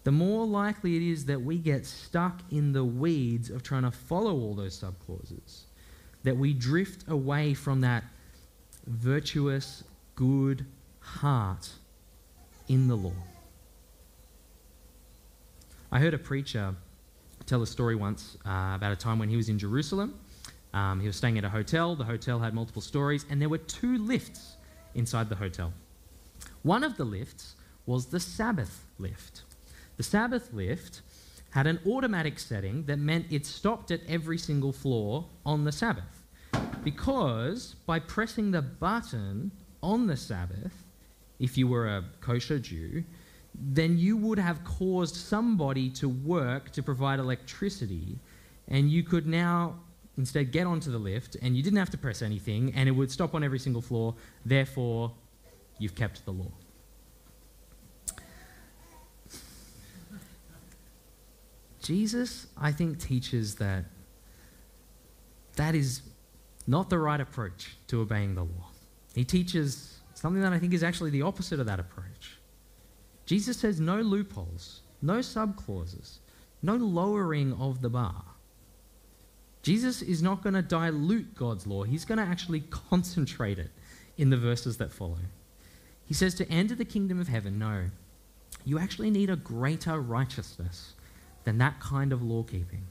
the 0.02 0.10
more 0.10 0.44
likely 0.44 0.96
it 0.96 1.02
is 1.02 1.24
that 1.26 1.40
we 1.40 1.56
get 1.56 1.86
stuck 1.86 2.40
in 2.50 2.72
the 2.72 2.84
weeds 2.84 3.48
of 3.48 3.62
trying 3.62 3.84
to 3.84 3.92
follow 3.92 4.34
all 4.34 4.54
those 4.54 4.76
subclauses, 4.76 5.66
that 6.24 6.36
we 6.36 6.52
drift 6.52 7.04
away 7.06 7.54
from 7.54 7.80
that 7.82 8.02
virtuous, 8.88 9.84
good 10.16 10.66
heart 10.98 11.70
in 12.66 12.88
the 12.88 12.96
law. 12.96 13.12
I 15.94 16.00
heard 16.00 16.12
a 16.12 16.18
preacher 16.18 16.74
tell 17.46 17.62
a 17.62 17.66
story 17.68 17.94
once 17.94 18.36
uh, 18.44 18.72
about 18.74 18.90
a 18.90 18.96
time 18.96 19.20
when 19.20 19.28
he 19.28 19.36
was 19.36 19.48
in 19.48 19.60
Jerusalem. 19.60 20.18
Um, 20.72 20.98
he 20.98 21.06
was 21.06 21.14
staying 21.14 21.38
at 21.38 21.44
a 21.44 21.48
hotel. 21.48 21.94
The 21.94 22.02
hotel 22.02 22.40
had 22.40 22.52
multiple 22.52 22.82
stories, 22.82 23.24
and 23.30 23.40
there 23.40 23.48
were 23.48 23.58
two 23.58 23.98
lifts 23.98 24.56
inside 24.96 25.28
the 25.28 25.36
hotel. 25.36 25.72
One 26.62 26.82
of 26.82 26.96
the 26.96 27.04
lifts 27.04 27.54
was 27.86 28.06
the 28.06 28.18
Sabbath 28.18 28.86
lift. 28.98 29.42
The 29.96 30.02
Sabbath 30.02 30.52
lift 30.52 31.02
had 31.50 31.68
an 31.68 31.78
automatic 31.86 32.40
setting 32.40 32.86
that 32.86 32.98
meant 32.98 33.26
it 33.30 33.46
stopped 33.46 33.92
at 33.92 34.00
every 34.08 34.36
single 34.36 34.72
floor 34.72 35.28
on 35.46 35.62
the 35.62 35.70
Sabbath. 35.70 36.24
Because 36.82 37.76
by 37.86 38.00
pressing 38.00 38.50
the 38.50 38.62
button 38.62 39.52
on 39.80 40.08
the 40.08 40.16
Sabbath, 40.16 40.74
if 41.38 41.56
you 41.56 41.68
were 41.68 41.86
a 41.86 42.04
kosher 42.20 42.58
Jew, 42.58 43.04
then 43.54 43.96
you 43.98 44.16
would 44.16 44.38
have 44.38 44.64
caused 44.64 45.14
somebody 45.14 45.88
to 45.90 46.08
work 46.08 46.70
to 46.72 46.82
provide 46.82 47.18
electricity, 47.18 48.18
and 48.68 48.90
you 48.90 49.02
could 49.02 49.26
now 49.26 49.76
instead 50.16 50.52
get 50.52 50.66
onto 50.66 50.90
the 50.90 50.98
lift, 50.98 51.36
and 51.42 51.56
you 51.56 51.62
didn't 51.62 51.78
have 51.78 51.90
to 51.90 51.98
press 51.98 52.22
anything, 52.22 52.72
and 52.74 52.88
it 52.88 52.92
would 52.92 53.10
stop 53.10 53.34
on 53.34 53.42
every 53.42 53.58
single 53.58 53.82
floor. 53.82 54.14
Therefore, 54.44 55.12
you've 55.78 55.94
kept 55.94 56.24
the 56.24 56.30
law. 56.30 56.52
Jesus, 61.82 62.46
I 62.56 62.72
think, 62.72 62.98
teaches 62.98 63.56
that 63.56 63.84
that 65.56 65.74
is 65.74 66.02
not 66.66 66.88
the 66.88 66.98
right 66.98 67.20
approach 67.20 67.76
to 67.88 68.00
obeying 68.00 68.34
the 68.34 68.42
law. 68.42 68.70
He 69.14 69.24
teaches 69.24 69.98
something 70.14 70.40
that 70.42 70.52
I 70.52 70.58
think 70.58 70.72
is 70.72 70.82
actually 70.82 71.10
the 71.10 71.22
opposite 71.22 71.60
of 71.60 71.66
that 71.66 71.78
approach. 71.78 72.38
Jesus 73.26 73.58
says 73.58 73.80
no 73.80 74.00
loopholes, 74.00 74.80
no 75.00 75.18
subclauses, 75.18 76.18
no 76.62 76.76
lowering 76.76 77.52
of 77.54 77.80
the 77.80 77.88
bar. 77.88 78.24
Jesus 79.62 80.02
is 80.02 80.22
not 80.22 80.42
going 80.42 80.54
to 80.54 80.62
dilute 80.62 81.34
God's 81.34 81.66
law, 81.66 81.84
he's 81.84 82.04
going 82.04 82.18
to 82.18 82.24
actually 82.24 82.60
concentrate 82.70 83.58
it 83.58 83.70
in 84.16 84.30
the 84.30 84.36
verses 84.36 84.76
that 84.76 84.92
follow. 84.92 85.18
He 86.04 86.14
says 86.14 86.34
to 86.34 86.48
enter 86.50 86.74
the 86.74 86.84
kingdom 86.84 87.18
of 87.18 87.28
heaven, 87.28 87.58
no, 87.58 87.86
you 88.64 88.78
actually 88.78 89.10
need 89.10 89.30
a 89.30 89.36
greater 89.36 90.00
righteousness 90.00 90.94
than 91.44 91.58
that 91.58 91.80
kind 91.80 92.12
of 92.12 92.22
law 92.22 92.42
keeping. 92.42 92.86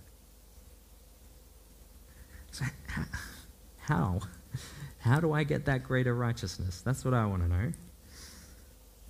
So, 2.52 2.66
how? 3.78 4.22
How 5.00 5.20
do 5.20 5.34
I 5.34 5.44
get 5.44 5.66
that 5.66 5.84
greater 5.84 6.16
righteousness? 6.16 6.82
That's 6.82 7.04
what 7.04 7.14
I 7.14 7.26
want 7.26 7.44
to 7.44 7.50
know. 7.50 7.72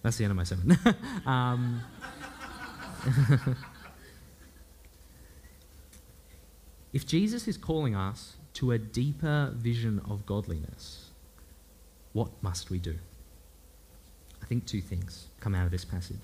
That's 0.03 0.17
the 0.17 0.25
end 0.25 0.31
of 0.31 0.37
my 0.37 0.43
sermon. 0.43 0.77
um, 1.25 1.81
if 6.93 7.07
Jesus 7.07 7.47
is 7.47 7.57
calling 7.57 7.95
us 7.95 8.35
to 8.55 8.71
a 8.71 8.77
deeper 8.77 9.51
vision 9.55 10.01
of 10.09 10.25
godliness, 10.25 11.11
what 12.11 12.29
must 12.41 12.69
we 12.69 12.79
do? 12.79 12.95
I 14.41 14.45
think 14.45 14.65
two 14.65 14.81
things 14.81 15.27
come 15.39 15.55
out 15.55 15.65
of 15.65 15.71
this 15.71 15.85
passage. 15.85 16.19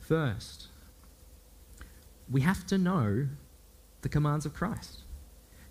First, 0.00 0.68
we 2.30 2.40
have 2.40 2.66
to 2.68 2.78
know 2.78 3.28
the 4.00 4.08
commands 4.08 4.46
of 4.46 4.54
Christ. 4.54 5.00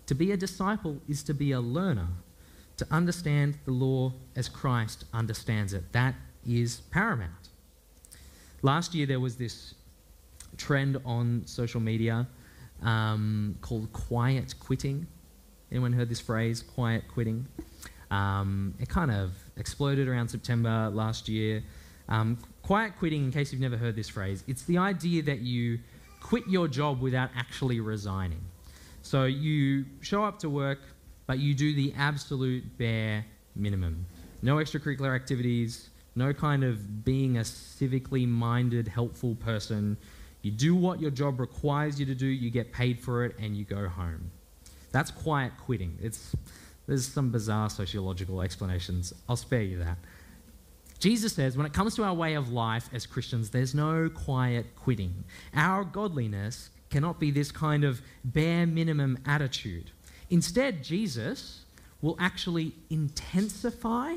To 0.06 0.14
be 0.14 0.30
a 0.30 0.36
disciple 0.36 1.00
is 1.08 1.22
to 1.24 1.34
be 1.34 1.50
a 1.52 1.60
learner, 1.60 2.08
to 2.76 2.86
understand 2.90 3.58
the 3.64 3.72
law 3.72 4.12
as 4.36 4.48
Christ 4.48 5.04
understands 5.12 5.74
it. 5.74 5.92
That 5.92 6.14
is 6.46 6.80
paramount. 6.90 7.48
Last 8.62 8.94
year, 8.94 9.06
there 9.06 9.20
was 9.20 9.36
this 9.36 9.74
trend 10.56 11.00
on 11.04 11.42
social 11.46 11.80
media 11.80 12.26
um, 12.82 13.56
called 13.60 13.92
quiet 13.92 14.54
quitting. 14.60 15.06
Anyone 15.70 15.92
heard 15.92 16.08
this 16.08 16.20
phrase, 16.20 16.62
quiet 16.62 17.04
quitting? 17.08 17.46
Um, 18.10 18.74
it 18.78 18.88
kind 18.88 19.10
of 19.10 19.32
exploded 19.56 20.06
around 20.06 20.28
September 20.28 20.90
last 20.92 21.28
year. 21.28 21.62
Um, 22.08 22.36
quiet 22.62 22.92
quitting, 22.98 23.24
in 23.24 23.32
case 23.32 23.52
you've 23.52 23.62
never 23.62 23.76
heard 23.76 23.96
this 23.96 24.08
phrase, 24.08 24.44
it's 24.46 24.62
the 24.64 24.78
idea 24.78 25.22
that 25.22 25.40
you 25.40 25.78
quit 26.20 26.46
your 26.46 26.68
job 26.68 27.00
without 27.00 27.30
actually 27.34 27.80
resigning. 27.80 28.40
So 29.02 29.24
you 29.24 29.86
show 30.00 30.22
up 30.22 30.38
to 30.40 30.50
work, 30.50 30.80
but 31.26 31.38
you 31.38 31.54
do 31.54 31.74
the 31.74 31.94
absolute 31.96 32.64
bare 32.78 33.24
minimum. 33.56 34.06
No 34.42 34.56
extracurricular 34.56 35.14
activities, 35.14 35.88
no 36.14 36.32
kind 36.32 36.64
of 36.64 37.04
being 37.04 37.38
a 37.38 37.40
civically 37.40 38.26
minded, 38.28 38.88
helpful 38.88 39.34
person. 39.36 39.96
You 40.42 40.50
do 40.50 40.74
what 40.74 41.00
your 41.00 41.10
job 41.10 41.40
requires 41.40 41.98
you 41.98 42.06
to 42.06 42.14
do, 42.14 42.26
you 42.26 42.50
get 42.50 42.72
paid 42.72 43.00
for 43.00 43.24
it, 43.24 43.36
and 43.38 43.56
you 43.56 43.64
go 43.64 43.88
home. 43.88 44.30
That's 44.90 45.10
quiet 45.10 45.52
quitting. 45.64 45.98
It's, 46.02 46.34
there's 46.86 47.06
some 47.06 47.30
bizarre 47.30 47.70
sociological 47.70 48.42
explanations. 48.42 49.12
I'll 49.28 49.36
spare 49.36 49.62
you 49.62 49.78
that. 49.78 49.98
Jesus 50.98 51.32
says 51.32 51.56
when 51.56 51.66
it 51.66 51.72
comes 51.72 51.96
to 51.96 52.04
our 52.04 52.14
way 52.14 52.34
of 52.34 52.52
life 52.52 52.88
as 52.92 53.06
Christians, 53.06 53.50
there's 53.50 53.74
no 53.74 54.08
quiet 54.08 54.66
quitting. 54.76 55.24
Our 55.54 55.82
godliness 55.82 56.70
cannot 56.90 57.18
be 57.18 57.30
this 57.30 57.50
kind 57.50 57.82
of 57.82 58.02
bare 58.24 58.66
minimum 58.66 59.18
attitude. 59.26 59.90
Instead, 60.30 60.84
Jesus 60.84 61.64
will 62.02 62.16
actually 62.20 62.72
intensify 62.90 64.14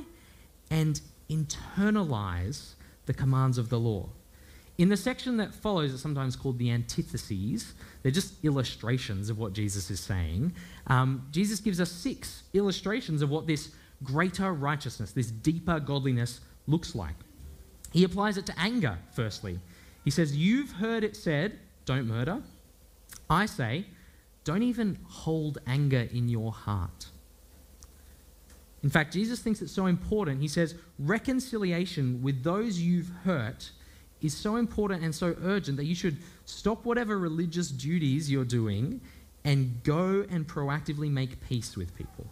and 0.69 0.99
internalize 1.29 2.73
the 3.05 3.13
commands 3.13 3.57
of 3.57 3.69
the 3.69 3.79
law. 3.79 4.09
In 4.77 4.89
the 4.89 4.97
section 4.97 5.37
that 5.37 5.53
follows, 5.53 5.93
it's 5.93 6.01
sometimes 6.01 6.35
called 6.35 6.57
the 6.57 6.69
antitheses. 6.69 7.73
They're 8.03 8.11
just 8.11 8.43
illustrations 8.43 9.29
of 9.29 9.37
what 9.37 9.53
Jesus 9.53 9.89
is 9.89 10.01
saying. 10.01 10.53
Um, 10.87 11.27
Jesus 11.31 11.61
gives 11.61 11.79
us 11.79 11.89
six 11.89 12.43
illustrations 12.53 13.21
of 13.21 13.29
what 13.29 13.47
this 13.47 13.71
greater 14.03 14.51
righteousness, 14.53 15.13
this 15.13 15.31
deeper 15.31 15.79
godliness, 15.79 16.41
looks 16.67 16.93
like. 16.93 17.15
He 17.93 18.03
applies 18.03 18.37
it 18.37 18.45
to 18.47 18.59
anger, 18.59 18.97
firstly. 19.13 19.59
He 20.03 20.11
says, 20.11 20.35
You've 20.35 20.71
heard 20.73 21.03
it 21.03 21.15
said, 21.15 21.59
don't 21.85 22.07
murder. 22.07 22.41
I 23.29 23.45
say, 23.45 23.85
don't 24.43 24.63
even 24.63 24.99
hold 25.07 25.59
anger 25.65 26.07
in 26.11 26.27
your 26.27 26.51
heart. 26.51 27.07
In 28.85 28.91
fact, 28.91 29.13
Jesus 29.13 29.39
thinks 29.39 29.63
it's 29.63 29.71
so 29.71 29.87
important. 29.87 30.39
He 30.39 30.47
says, 30.47 30.75
reconciliation 30.99 32.21
with 32.21 32.43
those 32.43 32.79
you've 32.79 33.09
hurt 33.23 33.71
is 34.21 34.37
so 34.37 34.57
important 34.57 35.03
and 35.03 35.13
so 35.13 35.35
urgent 35.41 35.77
that 35.77 35.85
you 35.85 35.95
should 35.95 36.17
stop 36.45 36.85
whatever 36.85 37.17
religious 37.17 37.69
duties 37.69 38.29
you're 38.31 38.45
doing 38.45 39.01
and 39.43 39.81
go 39.83 40.23
and 40.29 40.47
proactively 40.47 41.09
make 41.09 41.43
peace 41.47 41.75
with 41.75 41.95
people. 41.95 42.27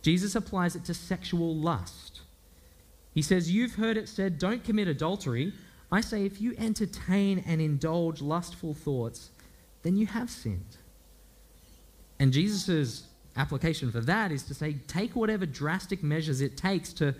Jesus 0.00 0.36
applies 0.36 0.76
it 0.76 0.84
to 0.84 0.94
sexual 0.94 1.56
lust. 1.56 2.20
He 3.12 3.20
says, 3.20 3.50
You've 3.50 3.74
heard 3.74 3.96
it 3.96 4.08
said, 4.08 4.38
don't 4.38 4.62
commit 4.62 4.86
adultery. 4.86 5.52
I 5.90 6.02
say, 6.02 6.24
if 6.24 6.40
you 6.40 6.54
entertain 6.56 7.42
and 7.44 7.60
indulge 7.60 8.22
lustful 8.22 8.74
thoughts, 8.74 9.30
then 9.82 9.96
you 9.96 10.06
have 10.06 10.30
sinned. 10.30 10.76
And 12.20 12.32
Jesus' 12.32 13.08
application 13.36 13.90
for 13.90 14.00
that 14.00 14.32
is 14.32 14.42
to 14.44 14.54
say, 14.54 14.76
take 14.86 15.14
whatever 15.14 15.46
drastic 15.46 16.02
measures 16.02 16.40
it 16.40 16.56
takes 16.56 16.92
to, 16.94 17.14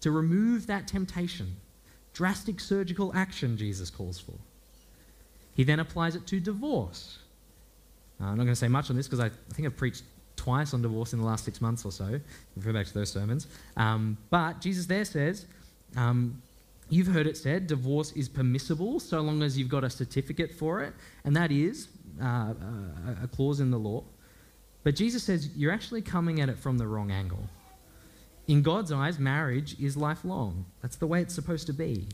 to 0.00 0.10
remove 0.10 0.66
that 0.66 0.86
temptation. 0.86 1.56
Drastic 2.12 2.60
surgical 2.60 3.12
action, 3.14 3.56
Jesus 3.56 3.90
calls 3.90 4.18
for. 4.18 4.34
He 5.54 5.64
then 5.64 5.80
applies 5.80 6.14
it 6.14 6.26
to 6.28 6.40
divorce. 6.40 7.18
Uh, 8.20 8.24
I'm 8.24 8.36
not 8.36 8.44
going 8.44 8.48
to 8.48 8.56
say 8.56 8.68
much 8.68 8.90
on 8.90 8.96
this 8.96 9.06
because 9.06 9.20
I, 9.20 9.30
think 9.54 9.66
I've 9.66 9.76
preached 9.76 10.04
twice 10.36 10.74
on 10.74 10.82
divorce 10.82 11.12
in 11.12 11.18
the 11.18 11.24
last 11.24 11.44
six 11.44 11.60
months 11.60 11.84
or 11.84 11.92
so. 11.92 12.20
Refer 12.56 12.72
back 12.72 12.86
to 12.86 12.94
those 12.94 13.10
sermons. 13.10 13.46
Um, 13.76 14.16
but 14.30 14.60
Jesus 14.60 14.86
there 14.86 15.04
says, 15.04 15.46
um, 15.96 16.40
You've 16.92 17.06
heard 17.06 17.26
it 17.26 17.38
said, 17.38 17.68
divorce 17.68 18.12
is 18.12 18.28
permissible 18.28 19.00
so 19.00 19.22
long 19.22 19.42
as 19.42 19.56
you've 19.56 19.70
got 19.70 19.82
a 19.82 19.88
certificate 19.88 20.52
for 20.52 20.82
it, 20.82 20.92
and 21.24 21.34
that 21.34 21.50
is 21.50 21.88
uh, 22.20 22.26
uh, 22.26 22.52
a 23.24 23.28
clause 23.28 23.60
in 23.60 23.70
the 23.70 23.78
law. 23.78 24.04
But 24.84 24.96
Jesus 24.96 25.22
says 25.22 25.50
you're 25.56 25.72
actually 25.72 26.02
coming 26.02 26.40
at 26.40 26.48
it 26.48 26.58
from 26.58 26.78
the 26.78 26.86
wrong 26.86 27.10
angle. 27.10 27.48
In 28.48 28.62
God's 28.62 28.90
eyes, 28.90 29.18
marriage 29.18 29.78
is 29.80 29.96
lifelong. 29.96 30.64
That's 30.80 30.96
the 30.96 31.06
way 31.06 31.20
it's 31.20 31.34
supposed 31.34 31.66
to 31.68 31.72
be. 31.72 32.08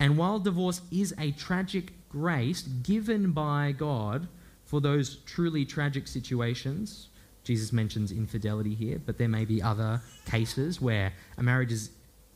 And 0.00 0.16
while 0.16 0.38
divorce 0.38 0.80
is 0.90 1.14
a 1.18 1.32
tragic 1.32 1.92
grace 2.08 2.62
given 2.62 3.32
by 3.32 3.72
God 3.76 4.28
for 4.64 4.80
those 4.80 5.16
truly 5.26 5.64
tragic 5.64 6.08
situations, 6.08 7.08
Jesus 7.44 7.72
mentions 7.72 8.10
infidelity 8.12 8.74
here, 8.74 9.00
but 9.04 9.18
there 9.18 9.28
may 9.28 9.44
be 9.44 9.62
other 9.62 10.00
cases 10.26 10.80
where 10.80 11.12
a 11.36 11.42
marriage 11.42 11.72
is 11.72 11.90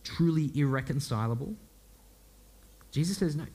truly 0.04 0.50
irreconcilable. 0.54 1.54
Jesus 2.90 3.18
says, 3.18 3.36
no, 3.36 3.46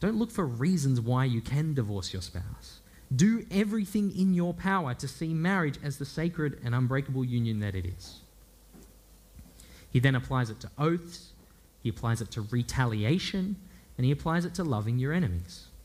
don't 0.00 0.16
look 0.16 0.30
for 0.30 0.46
reasons 0.46 1.00
why 1.00 1.24
you 1.24 1.40
can 1.40 1.74
divorce 1.74 2.12
your 2.12 2.22
spouse. 2.22 2.80
Do 3.14 3.46
everything 3.50 4.16
in 4.16 4.34
your 4.34 4.52
power 4.52 4.94
to 4.94 5.08
see 5.08 5.32
marriage 5.32 5.78
as 5.82 5.98
the 5.98 6.04
sacred 6.04 6.60
and 6.64 6.74
unbreakable 6.74 7.24
union 7.24 7.60
that 7.60 7.74
it 7.74 7.86
is. 7.86 8.20
He 9.90 9.98
then 10.00 10.14
applies 10.14 10.50
it 10.50 10.60
to 10.60 10.70
oaths, 10.78 11.32
he 11.82 11.88
applies 11.88 12.20
it 12.20 12.30
to 12.32 12.42
retaliation, 12.42 13.56
and 13.96 14.04
he 14.04 14.12
applies 14.12 14.44
it 14.44 14.54
to 14.54 14.64
loving 14.64 14.98
your 14.98 15.12
enemies. 15.12 15.66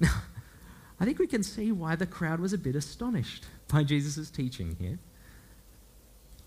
Now, 0.00 0.22
I 0.98 1.04
think 1.04 1.18
we 1.18 1.26
can 1.26 1.42
see 1.42 1.72
why 1.72 1.96
the 1.96 2.06
crowd 2.06 2.40
was 2.40 2.52
a 2.52 2.58
bit 2.58 2.76
astonished 2.76 3.44
by 3.68 3.84
Jesus' 3.84 4.30
teaching 4.30 4.76
here. 4.80 4.98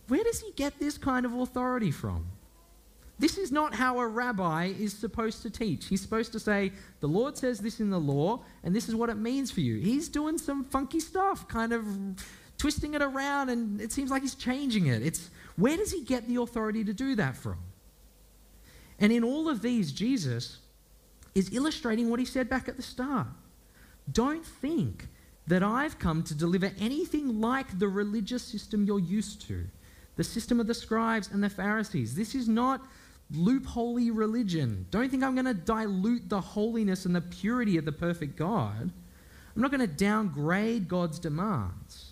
Where 0.08 0.24
does 0.24 0.42
he 0.42 0.52
get 0.52 0.80
this 0.80 0.98
kind 0.98 1.26
of 1.26 1.34
authority 1.34 1.92
from? 1.92 2.28
This 3.18 3.38
is 3.38 3.52
not 3.52 3.74
how 3.74 4.00
a 4.00 4.08
rabbi 4.08 4.74
is 4.78 4.92
supposed 4.92 5.42
to 5.44 5.50
teach. 5.50 5.88
He's 5.88 6.02
supposed 6.02 6.34
to 6.34 6.40
say, 6.40 6.74
The 7.00 7.08
Lord 7.08 7.38
says 7.38 7.60
this 7.60 7.80
in 7.80 7.90
the 7.90 8.00
law, 8.00 8.44
and 8.64 8.76
this 8.76 8.90
is 8.90 8.96
what 8.96 9.10
it 9.10 9.16
means 9.16 9.52
for 9.52 9.62
you. 9.62 9.80
He's 9.80 10.10
doing 10.10 10.38
some 10.38 10.66
funky 10.66 11.00
stuff, 11.00 11.48
kind 11.48 11.72
of 11.72 11.86
twisting 12.58 12.94
it 12.94 13.02
around, 13.02 13.50
and 13.50 13.80
it 13.80 13.92
seems 13.92 14.12
like 14.12 14.22
he's 14.22 14.36
changing 14.36 14.88
it. 14.88 15.02
It's 15.02 15.30
where 15.56 15.78
does 15.78 15.92
he 15.92 16.04
get 16.04 16.28
the 16.28 16.42
authority 16.42 16.84
to 16.84 16.94
do 16.94 17.16
that 17.16 17.38
from? 17.38 17.58
And 19.00 19.12
in 19.12 19.24
all 19.24 19.50
of 19.50 19.62
these, 19.62 19.92
Jesus 19.92 20.60
is 21.34 21.54
illustrating 21.54 22.10
what 22.10 22.20
he 22.20 22.26
said 22.26 22.50
back 22.50 22.68
at 22.68 22.78
the 22.78 22.84
start. 22.84 23.28
Don't 24.12 24.46
think 24.46 25.08
that 25.48 25.64
I've 25.64 26.00
come 26.00 26.24
to 26.24 26.36
deliver 26.36 26.72
anything 26.80 27.40
like 27.40 27.80
the 27.80 27.88
religious 27.88 28.44
system 28.44 28.86
you're 28.86 29.00
used 29.00 29.42
to, 29.48 29.66
the 30.16 30.24
system 30.24 30.60
of 30.60 30.68
the 30.68 30.74
scribes 30.74 31.30
and 31.32 31.44
the 31.44 31.50
Pharisees. 31.50 32.16
This 32.16 32.36
is 32.36 32.48
not 32.48 32.82
loopholey 33.34 34.12
religion. 34.14 34.86
Don't 34.92 35.10
think 35.10 35.24
I'm 35.24 35.34
going 35.34 35.46
to 35.46 35.54
dilute 35.54 36.30
the 36.30 36.42
holiness 36.42 37.06
and 37.06 37.16
the 37.16 37.22
purity 37.22 37.78
of 37.78 37.86
the 37.86 37.92
perfect 37.92 38.36
God. 38.36 38.92
I'm 39.56 39.62
not 39.62 39.72
going 39.72 39.82
to 39.82 39.88
downgrade 39.88 40.88
God's 40.88 41.18
demands. 41.18 42.12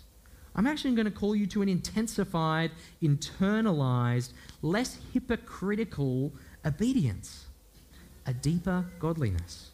I'm 0.56 0.66
actually 0.66 0.94
going 0.94 1.06
to 1.06 1.10
call 1.10 1.34
you 1.34 1.46
to 1.48 1.62
an 1.62 1.68
intensified, 1.68 2.70
internalized, 3.02 4.32
less 4.62 4.98
hypocritical 5.12 6.32
obedience, 6.64 7.46
a 8.26 8.32
deeper 8.32 8.84
godliness. 8.98 9.70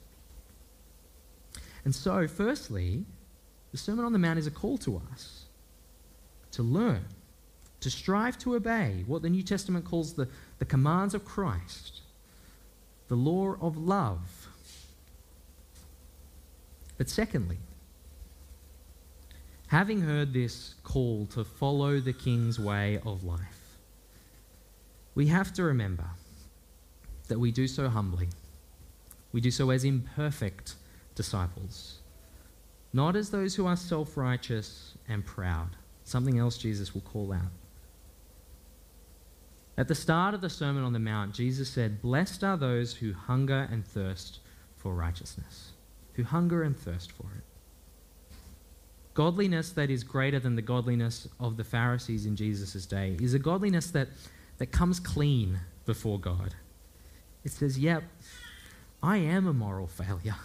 And 1.85 1.95
so, 1.95 2.27
firstly, 2.27 3.05
the 3.73 3.79
Sermon 3.79 4.05
on 4.05 4.13
the 4.13 4.19
Mount 4.19 4.39
is 4.39 4.47
a 4.47 4.51
call 4.51 4.79
to 4.79 5.01
us 5.13 5.45
to 6.53 6.63
learn, 6.63 7.05
to 7.81 7.91
strive 7.91 8.39
to 8.39 8.55
obey 8.55 9.05
what 9.07 9.23
the 9.23 9.31
New 9.31 9.43
Testament 9.43 9.85
calls 9.85 10.15
the, 10.15 10.29
the 10.59 10.65
commands 10.65 11.15
of 11.15 11.25
Christ, 11.25 12.01
the 13.09 13.15
law 13.15 13.57
of 13.61 13.77
love. 13.77 14.49
But 16.99 17.09
secondly, 17.09 17.59
having 19.69 20.03
heard 20.03 20.35
this 20.35 20.75
call 20.85 21.27
to 21.33 21.45
follow 21.45 21.99
the 22.01 22.13
King's 22.13 22.61
way 22.61 23.01
of 23.07 23.25
life, 23.25 23.79
we 25.15 25.29
have 25.29 25.53
to 25.55 25.63
remember 25.63 26.05
that 27.29 27.39
we 27.39 27.51
do 27.51 27.67
so 27.67 27.89
humbly. 27.89 28.29
We 29.33 29.41
do 29.41 29.51
so 29.51 29.71
as 29.71 29.85
imperfect 29.85 30.75
disciples, 31.15 32.01
not 32.93 33.17
as 33.17 33.31
those 33.31 33.55
who 33.55 33.67
are 33.67 33.77
self 33.77 34.17
righteous 34.17 34.95
and 35.09 35.25
proud. 35.25 35.77
Something 36.05 36.39
else 36.39 36.59
Jesus 36.59 36.93
will 36.93 37.03
call 37.03 37.33
out. 37.33 37.53
At 39.81 39.89
the 39.89 39.95
start 39.95 40.35
of 40.35 40.43
the 40.43 40.51
Sermon 40.51 40.85
on 40.85 40.93
the 40.93 40.99
Mount, 40.99 41.33
Jesus 41.33 41.71
said, 41.71 42.03
Blessed 42.03 42.45
are 42.45 42.59
those 42.59 42.93
who 42.93 43.15
hunger 43.15 43.67
and 43.73 43.83
thirst 43.83 44.41
for 44.77 44.93
righteousness, 44.93 45.73
who 46.13 46.23
hunger 46.23 46.63
and 46.65 46.77
thirst 46.77 47.11
for 47.13 47.25
it. 47.39 48.37
Godliness 49.15 49.71
that 49.71 49.89
is 49.89 50.05
greater 50.05 50.39
than 50.39 50.55
the 50.55 50.61
godliness 50.61 51.29
of 51.41 51.57
the 51.57 51.65
Pharisees 51.65 52.27
in 52.27 52.37
Jesus' 52.37 52.85
day 52.85 53.17
is 53.23 53.33
a 53.33 53.39
godliness 53.39 53.91
that, 53.93 54.09
that 54.59 54.67
comes 54.67 55.01
clean 55.01 55.59
before 55.87 56.21
God. 56.21 56.55
It 57.43 57.53
says, 57.53 57.79
Yep, 57.79 58.03
I 59.03 59.17
am 59.17 59.47
a 59.47 59.55
moral 59.55 59.87
failure. 59.87 60.37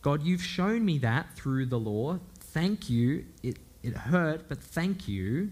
God, 0.00 0.22
you've 0.22 0.42
shown 0.42 0.86
me 0.86 0.96
that 1.00 1.36
through 1.36 1.66
the 1.66 1.78
law. 1.78 2.20
Thank 2.38 2.88
you. 2.88 3.26
It, 3.42 3.58
it 3.82 3.94
hurt, 3.94 4.48
but 4.48 4.62
thank 4.62 5.06
you. 5.06 5.50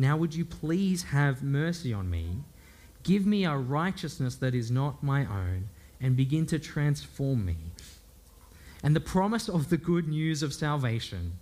Now, 0.00 0.16
would 0.16 0.34
you 0.34 0.46
please 0.46 1.02
have 1.02 1.42
mercy 1.42 1.92
on 1.92 2.08
me? 2.08 2.38
Give 3.02 3.26
me 3.26 3.44
a 3.44 3.54
righteousness 3.54 4.34
that 4.36 4.54
is 4.54 4.70
not 4.70 5.02
my 5.02 5.26
own 5.26 5.68
and 6.00 6.16
begin 6.16 6.46
to 6.46 6.58
transform 6.58 7.44
me. 7.44 7.56
And 8.82 8.96
the 8.96 9.00
promise 9.00 9.46
of 9.46 9.68
the 9.68 9.76
good 9.76 10.08
news 10.08 10.42
of 10.42 10.54
salvation 10.54 11.32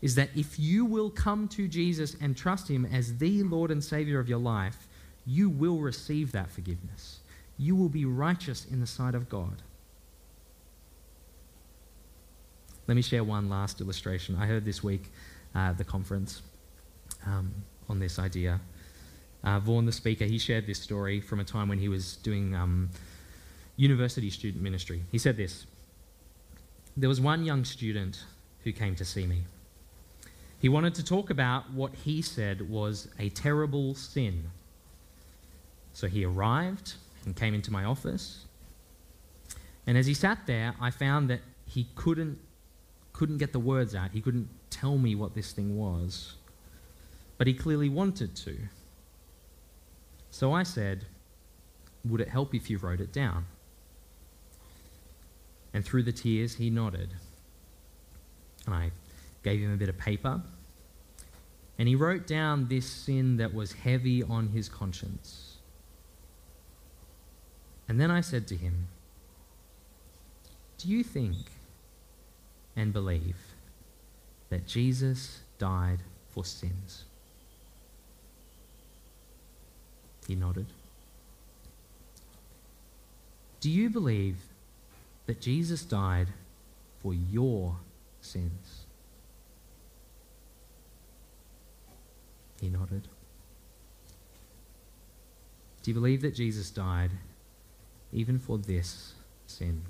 is 0.00 0.14
that 0.14 0.28
if 0.36 0.60
you 0.60 0.84
will 0.84 1.10
come 1.10 1.48
to 1.48 1.66
Jesus 1.66 2.16
and 2.20 2.36
trust 2.36 2.70
him 2.70 2.86
as 2.86 3.18
the 3.18 3.42
Lord 3.42 3.72
and 3.72 3.82
Savior 3.82 4.20
of 4.20 4.28
your 4.28 4.38
life, 4.38 4.86
you 5.26 5.50
will 5.50 5.78
receive 5.78 6.30
that 6.30 6.52
forgiveness. 6.52 7.18
You 7.58 7.74
will 7.74 7.88
be 7.88 8.04
righteous 8.04 8.64
in 8.64 8.78
the 8.78 8.86
sight 8.86 9.16
of 9.16 9.28
God. 9.28 9.60
Let 12.86 12.94
me 12.94 13.02
share 13.02 13.24
one 13.24 13.48
last 13.48 13.80
illustration. 13.80 14.36
I 14.38 14.46
heard 14.46 14.64
this 14.64 14.84
week 14.84 15.10
uh, 15.52 15.70
at 15.70 15.78
the 15.78 15.84
conference 15.84 16.42
um, 17.26 17.52
on 17.88 17.98
this 17.98 18.18
idea. 18.18 18.60
Uh, 19.42 19.60
Vaughan, 19.60 19.84
the 19.84 19.92
speaker, 19.92 20.24
he 20.24 20.38
shared 20.38 20.66
this 20.66 20.80
story 20.80 21.20
from 21.20 21.40
a 21.40 21.44
time 21.44 21.68
when 21.68 21.78
he 21.78 21.88
was 21.88 22.16
doing 22.16 22.54
um, 22.54 22.90
university 23.76 24.30
student 24.30 24.62
ministry. 24.62 25.02
He 25.12 25.18
said 25.18 25.36
this 25.36 25.66
There 26.96 27.08
was 27.08 27.20
one 27.20 27.44
young 27.44 27.64
student 27.64 28.24
who 28.62 28.72
came 28.72 28.94
to 28.96 29.04
see 29.04 29.26
me. 29.26 29.42
He 30.58 30.70
wanted 30.70 30.94
to 30.94 31.04
talk 31.04 31.28
about 31.28 31.70
what 31.72 31.94
he 31.94 32.22
said 32.22 32.70
was 32.70 33.08
a 33.18 33.28
terrible 33.28 33.94
sin. 33.94 34.50
So 35.92 36.06
he 36.06 36.24
arrived 36.24 36.94
and 37.26 37.36
came 37.36 37.52
into 37.52 37.70
my 37.70 37.84
office. 37.84 38.46
And 39.86 39.98
as 39.98 40.06
he 40.06 40.14
sat 40.14 40.46
there, 40.46 40.74
I 40.80 40.90
found 40.90 41.28
that 41.28 41.40
he 41.66 41.88
couldn't 41.94 42.38
couldn't 43.12 43.38
get 43.38 43.52
the 43.52 43.60
words 43.60 43.94
out. 43.94 44.10
He 44.12 44.20
couldn't 44.20 44.48
tell 44.70 44.98
me 44.98 45.14
what 45.14 45.34
this 45.34 45.52
thing 45.52 45.76
was. 45.76 46.34
But 47.44 47.48
he 47.48 47.54
clearly 47.58 47.90
wanted 47.90 48.34
to. 48.36 48.56
So 50.30 50.54
I 50.54 50.62
said, 50.62 51.04
Would 52.06 52.22
it 52.22 52.28
help 52.28 52.54
if 52.54 52.70
you 52.70 52.78
wrote 52.78 53.02
it 53.02 53.12
down? 53.12 53.44
And 55.74 55.84
through 55.84 56.04
the 56.04 56.12
tears, 56.12 56.54
he 56.54 56.70
nodded. 56.70 57.10
And 58.64 58.74
I 58.74 58.92
gave 59.42 59.60
him 59.60 59.74
a 59.74 59.76
bit 59.76 59.90
of 59.90 59.98
paper. 59.98 60.40
And 61.78 61.86
he 61.86 61.94
wrote 61.94 62.26
down 62.26 62.68
this 62.68 62.86
sin 62.86 63.36
that 63.36 63.52
was 63.52 63.72
heavy 63.72 64.22
on 64.22 64.48
his 64.48 64.70
conscience. 64.70 65.58
And 67.86 68.00
then 68.00 68.10
I 68.10 68.22
said 68.22 68.48
to 68.48 68.56
him, 68.56 68.88
Do 70.78 70.88
you 70.88 71.04
think 71.04 71.36
and 72.74 72.90
believe 72.90 73.36
that 74.48 74.66
Jesus 74.66 75.40
died 75.58 75.98
for 76.30 76.42
sins? 76.46 77.04
He 80.26 80.34
nodded. 80.34 80.66
Do 83.60 83.70
you 83.70 83.90
believe 83.90 84.36
that 85.26 85.40
Jesus 85.40 85.82
died 85.82 86.28
for 87.02 87.14
your 87.14 87.76
sins? 88.20 88.84
He 92.60 92.68
nodded. 92.68 93.08
Do 95.82 95.90
you 95.90 95.94
believe 95.94 96.22
that 96.22 96.34
Jesus 96.34 96.70
died 96.70 97.10
even 98.12 98.38
for 98.38 98.56
this 98.56 99.12
sin? 99.46 99.82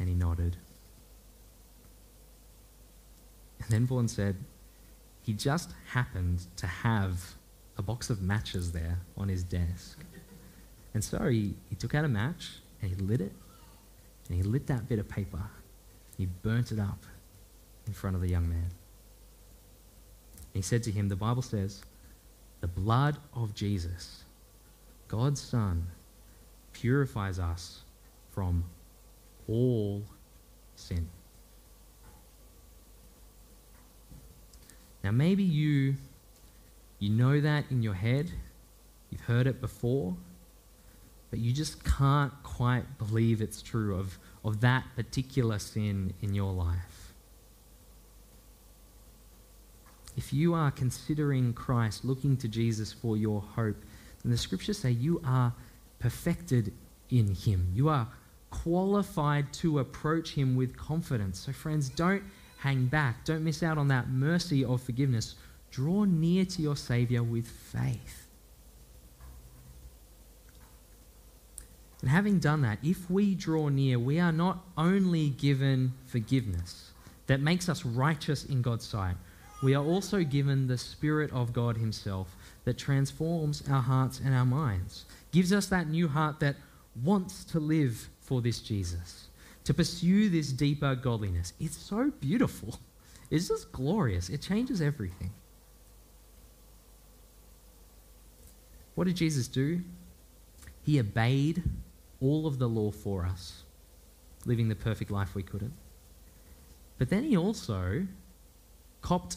And 0.00 0.08
he 0.08 0.14
nodded. 0.14 0.56
And 3.60 3.68
then 3.68 3.86
Vaughan 3.86 4.08
said, 4.08 4.36
he 5.22 5.32
just 5.32 5.72
happened 5.92 6.46
to 6.56 6.66
have 6.66 7.34
a 7.76 7.82
box 7.82 8.10
of 8.10 8.22
matches 8.22 8.72
there 8.72 9.00
on 9.16 9.28
his 9.28 9.42
desk. 9.42 9.98
And 10.92 11.02
so 11.02 11.26
he, 11.26 11.54
he 11.68 11.74
took 11.74 11.94
out 11.94 12.04
a 12.04 12.08
match 12.08 12.58
and 12.80 12.90
he 12.90 12.96
lit 12.96 13.20
it, 13.20 13.32
and 14.28 14.36
he 14.36 14.42
lit 14.42 14.66
that 14.66 14.88
bit 14.88 14.98
of 14.98 15.08
paper. 15.08 15.42
He 16.16 16.26
burnt 16.26 16.70
it 16.70 16.78
up 16.78 17.04
in 17.86 17.92
front 17.92 18.14
of 18.14 18.22
the 18.22 18.28
young 18.28 18.48
man. 18.48 18.70
He 20.52 20.62
said 20.62 20.82
to 20.84 20.90
him, 20.90 21.08
The 21.08 21.16
Bible 21.16 21.42
says, 21.42 21.82
the 22.64 22.68
blood 22.68 23.18
of 23.34 23.54
Jesus, 23.54 24.24
God's 25.06 25.38
Son, 25.38 25.86
purifies 26.72 27.38
us 27.38 27.82
from 28.32 28.64
all 29.46 30.02
sin. 30.74 31.06
Now, 35.02 35.10
maybe 35.10 35.42
you, 35.42 35.96
you 37.04 37.10
know 37.10 37.38
that 37.38 37.66
in 37.70 37.82
your 37.82 37.92
head, 37.92 38.30
you've 39.10 39.20
heard 39.20 39.46
it 39.46 39.60
before, 39.60 40.16
but 41.28 41.38
you 41.38 41.52
just 41.52 41.84
can't 41.84 42.32
quite 42.42 42.96
believe 42.96 43.42
it's 43.42 43.60
true 43.60 43.94
of, 43.94 44.18
of 44.42 44.62
that 44.62 44.84
particular 44.96 45.58
sin 45.58 46.14
in 46.22 46.32
your 46.32 46.50
life. 46.50 47.12
If 50.16 50.32
you 50.32 50.54
are 50.54 50.70
considering 50.70 51.52
Christ, 51.52 52.06
looking 52.06 52.38
to 52.38 52.48
Jesus 52.48 52.90
for 52.90 53.18
your 53.18 53.42
hope, 53.42 53.76
then 54.22 54.32
the 54.32 54.38
scriptures 54.38 54.78
say 54.78 54.90
you 54.90 55.20
are 55.26 55.52
perfected 55.98 56.72
in 57.10 57.34
Him. 57.34 57.70
You 57.74 57.90
are 57.90 58.08
qualified 58.50 59.52
to 59.54 59.80
approach 59.80 60.32
Him 60.32 60.56
with 60.56 60.74
confidence. 60.74 61.38
So, 61.40 61.52
friends, 61.52 61.90
don't 61.90 62.22
hang 62.56 62.86
back. 62.86 63.26
Don't 63.26 63.44
miss 63.44 63.62
out 63.62 63.76
on 63.76 63.88
that 63.88 64.08
mercy 64.08 64.64
of 64.64 64.80
forgiveness. 64.80 65.34
Draw 65.74 66.04
near 66.04 66.44
to 66.44 66.62
your 66.62 66.76
Savior 66.76 67.24
with 67.24 67.48
faith. 67.48 68.28
And 72.00 72.08
having 72.08 72.38
done 72.38 72.62
that, 72.62 72.78
if 72.84 73.10
we 73.10 73.34
draw 73.34 73.70
near, 73.70 73.98
we 73.98 74.20
are 74.20 74.30
not 74.30 74.64
only 74.78 75.30
given 75.30 75.92
forgiveness 76.06 76.92
that 77.26 77.40
makes 77.40 77.68
us 77.68 77.84
righteous 77.84 78.44
in 78.44 78.62
God's 78.62 78.86
sight, 78.86 79.16
we 79.64 79.74
are 79.74 79.84
also 79.84 80.22
given 80.22 80.68
the 80.68 80.78
Spirit 80.78 81.32
of 81.32 81.52
God 81.52 81.76
Himself 81.76 82.36
that 82.64 82.78
transforms 82.78 83.64
our 83.68 83.82
hearts 83.82 84.20
and 84.24 84.32
our 84.32 84.46
minds, 84.46 85.06
gives 85.32 85.52
us 85.52 85.66
that 85.66 85.88
new 85.88 86.06
heart 86.06 86.38
that 86.38 86.54
wants 87.02 87.44
to 87.46 87.58
live 87.58 88.10
for 88.20 88.40
this 88.40 88.60
Jesus, 88.60 89.26
to 89.64 89.74
pursue 89.74 90.28
this 90.28 90.52
deeper 90.52 90.94
godliness. 90.94 91.52
It's 91.58 91.76
so 91.76 92.12
beautiful. 92.20 92.78
It's 93.28 93.48
just 93.48 93.72
glorious. 93.72 94.28
It 94.28 94.40
changes 94.40 94.80
everything. 94.80 95.32
What 98.94 99.06
did 99.06 99.16
Jesus 99.16 99.48
do? 99.48 99.82
He 100.82 101.00
obeyed 101.00 101.62
all 102.20 102.46
of 102.46 102.58
the 102.58 102.68
law 102.68 102.90
for 102.90 103.24
us, 103.24 103.64
living 104.44 104.68
the 104.68 104.74
perfect 104.74 105.10
life 105.10 105.34
we 105.34 105.42
couldn't. 105.42 105.72
But 106.98 107.10
then 107.10 107.24
he 107.24 107.36
also 107.36 108.06
copped 109.02 109.36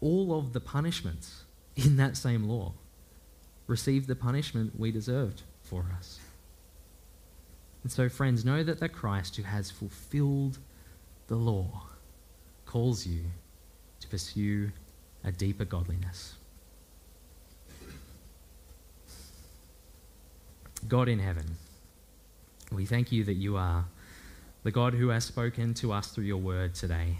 all 0.00 0.38
of 0.38 0.52
the 0.52 0.60
punishments 0.60 1.44
in 1.76 1.96
that 1.96 2.16
same 2.16 2.44
law, 2.44 2.72
received 3.66 4.06
the 4.06 4.16
punishment 4.16 4.78
we 4.78 4.90
deserved 4.90 5.42
for 5.62 5.86
us. 5.96 6.20
And 7.82 7.90
so, 7.90 8.08
friends, 8.08 8.44
know 8.44 8.62
that 8.62 8.80
the 8.80 8.88
Christ 8.88 9.36
who 9.36 9.42
has 9.42 9.70
fulfilled 9.70 10.58
the 11.28 11.36
law 11.36 11.86
calls 12.66 13.06
you 13.06 13.22
to 14.00 14.08
pursue 14.08 14.70
a 15.24 15.32
deeper 15.32 15.64
godliness. 15.64 16.34
God 20.88 21.08
in 21.08 21.18
heaven, 21.18 21.56
we 22.72 22.86
thank 22.86 23.12
you 23.12 23.24
that 23.24 23.34
you 23.34 23.56
are 23.56 23.84
the 24.62 24.70
God 24.70 24.94
who 24.94 25.08
has 25.08 25.24
spoken 25.24 25.74
to 25.74 25.92
us 25.92 26.08
through 26.08 26.24
your 26.24 26.38
word 26.38 26.74
today. 26.74 27.18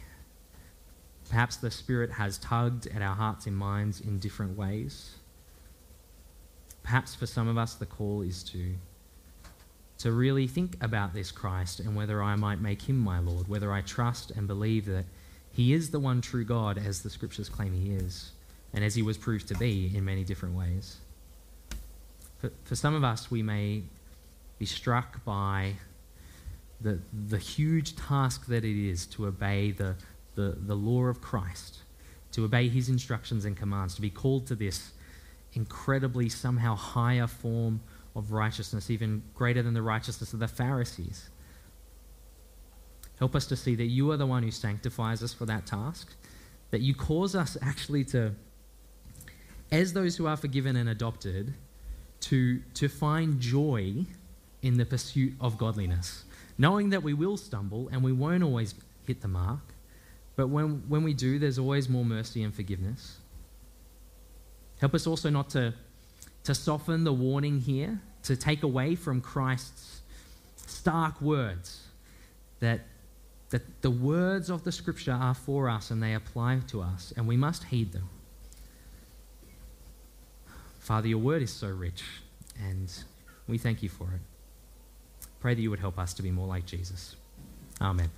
Perhaps 1.28 1.56
the 1.56 1.70
Spirit 1.70 2.10
has 2.12 2.38
tugged 2.38 2.86
at 2.88 3.02
our 3.02 3.14
hearts 3.14 3.46
and 3.46 3.56
minds 3.56 4.00
in 4.00 4.18
different 4.18 4.58
ways. 4.58 5.14
Perhaps 6.82 7.14
for 7.14 7.26
some 7.26 7.48
of 7.48 7.56
us, 7.56 7.74
the 7.74 7.86
call 7.86 8.22
is 8.22 8.42
to, 8.44 8.74
to 9.98 10.12
really 10.12 10.46
think 10.46 10.76
about 10.82 11.14
this 11.14 11.30
Christ 11.30 11.80
and 11.80 11.94
whether 11.94 12.22
I 12.22 12.36
might 12.36 12.60
make 12.60 12.82
him 12.82 12.98
my 12.98 13.20
Lord, 13.20 13.46
whether 13.46 13.72
I 13.72 13.82
trust 13.82 14.32
and 14.32 14.48
believe 14.48 14.86
that 14.86 15.04
he 15.52 15.72
is 15.72 15.90
the 15.90 16.00
one 16.00 16.20
true 16.20 16.44
God 16.44 16.78
as 16.78 17.02
the 17.02 17.10
scriptures 17.10 17.48
claim 17.48 17.72
he 17.72 17.92
is, 17.92 18.32
and 18.72 18.84
as 18.84 18.94
he 18.94 19.02
was 19.02 19.18
proved 19.18 19.48
to 19.48 19.54
be 19.54 19.90
in 19.94 20.04
many 20.04 20.24
different 20.24 20.56
ways. 20.56 20.96
For, 22.40 22.50
for 22.64 22.74
some 22.74 22.94
of 22.94 23.04
us, 23.04 23.30
we 23.30 23.42
may 23.42 23.82
be 24.58 24.66
struck 24.66 25.24
by 25.24 25.74
the, 26.80 26.98
the 27.28 27.38
huge 27.38 27.96
task 27.96 28.46
that 28.46 28.64
it 28.64 28.88
is 28.88 29.06
to 29.06 29.26
obey 29.26 29.70
the, 29.70 29.96
the, 30.34 30.56
the 30.58 30.74
law 30.74 31.04
of 31.04 31.20
Christ, 31.20 31.78
to 32.32 32.44
obey 32.44 32.68
his 32.68 32.88
instructions 32.88 33.44
and 33.44 33.56
commands, 33.56 33.94
to 33.96 34.00
be 34.00 34.10
called 34.10 34.46
to 34.46 34.54
this 34.54 34.92
incredibly, 35.52 36.28
somehow 36.28 36.74
higher 36.74 37.26
form 37.26 37.80
of 38.16 38.32
righteousness, 38.32 38.90
even 38.90 39.22
greater 39.34 39.62
than 39.62 39.74
the 39.74 39.82
righteousness 39.82 40.32
of 40.32 40.38
the 40.38 40.48
Pharisees. 40.48 41.28
Help 43.18 43.36
us 43.36 43.46
to 43.46 43.56
see 43.56 43.74
that 43.74 43.84
you 43.84 44.10
are 44.10 44.16
the 44.16 44.26
one 44.26 44.42
who 44.42 44.50
sanctifies 44.50 45.22
us 45.22 45.34
for 45.34 45.44
that 45.44 45.66
task, 45.66 46.14
that 46.70 46.80
you 46.80 46.94
cause 46.94 47.34
us 47.34 47.56
actually 47.60 48.04
to, 48.04 48.32
as 49.70 49.92
those 49.92 50.16
who 50.16 50.26
are 50.26 50.36
forgiven 50.36 50.76
and 50.76 50.88
adopted, 50.88 51.52
to, 52.20 52.60
to 52.74 52.88
find 52.88 53.40
joy 53.40 54.06
in 54.62 54.76
the 54.76 54.84
pursuit 54.84 55.32
of 55.40 55.56
godliness, 55.56 56.24
knowing 56.58 56.90
that 56.90 57.02
we 57.02 57.14
will 57.14 57.36
stumble 57.36 57.88
and 57.92 58.02
we 58.02 58.12
won't 58.12 58.42
always 58.42 58.74
hit 59.06 59.20
the 59.22 59.28
mark. 59.28 59.60
But 60.36 60.48
when, 60.48 60.82
when 60.88 61.02
we 61.02 61.14
do, 61.14 61.38
there's 61.38 61.58
always 61.58 61.88
more 61.88 62.04
mercy 62.04 62.42
and 62.42 62.54
forgiveness. 62.54 63.18
Help 64.80 64.94
us 64.94 65.06
also 65.06 65.30
not 65.30 65.50
to, 65.50 65.74
to 66.44 66.54
soften 66.54 67.04
the 67.04 67.12
warning 67.12 67.60
here, 67.60 68.00
to 68.22 68.36
take 68.36 68.62
away 68.62 68.94
from 68.94 69.20
Christ's 69.20 70.00
stark 70.56 71.20
words 71.20 71.80
that, 72.60 72.80
that 73.50 73.82
the 73.82 73.90
words 73.90 74.50
of 74.50 74.64
the 74.64 74.72
scripture 74.72 75.12
are 75.12 75.34
for 75.34 75.68
us 75.68 75.90
and 75.90 76.02
they 76.02 76.14
apply 76.14 76.60
to 76.68 76.80
us, 76.80 77.12
and 77.16 77.26
we 77.26 77.36
must 77.36 77.64
heed 77.64 77.92
them. 77.92 78.08
Father, 80.80 81.08
your 81.08 81.18
word 81.18 81.42
is 81.42 81.52
so 81.52 81.68
rich, 81.68 82.02
and 82.58 82.92
we 83.46 83.58
thank 83.58 83.82
you 83.82 83.88
for 83.88 84.04
it. 84.04 84.20
Pray 85.38 85.54
that 85.54 85.60
you 85.60 85.70
would 85.70 85.78
help 85.78 85.98
us 85.98 86.14
to 86.14 86.22
be 86.22 86.30
more 86.30 86.48
like 86.48 86.66
Jesus. 86.66 87.16
Amen. 87.80 88.10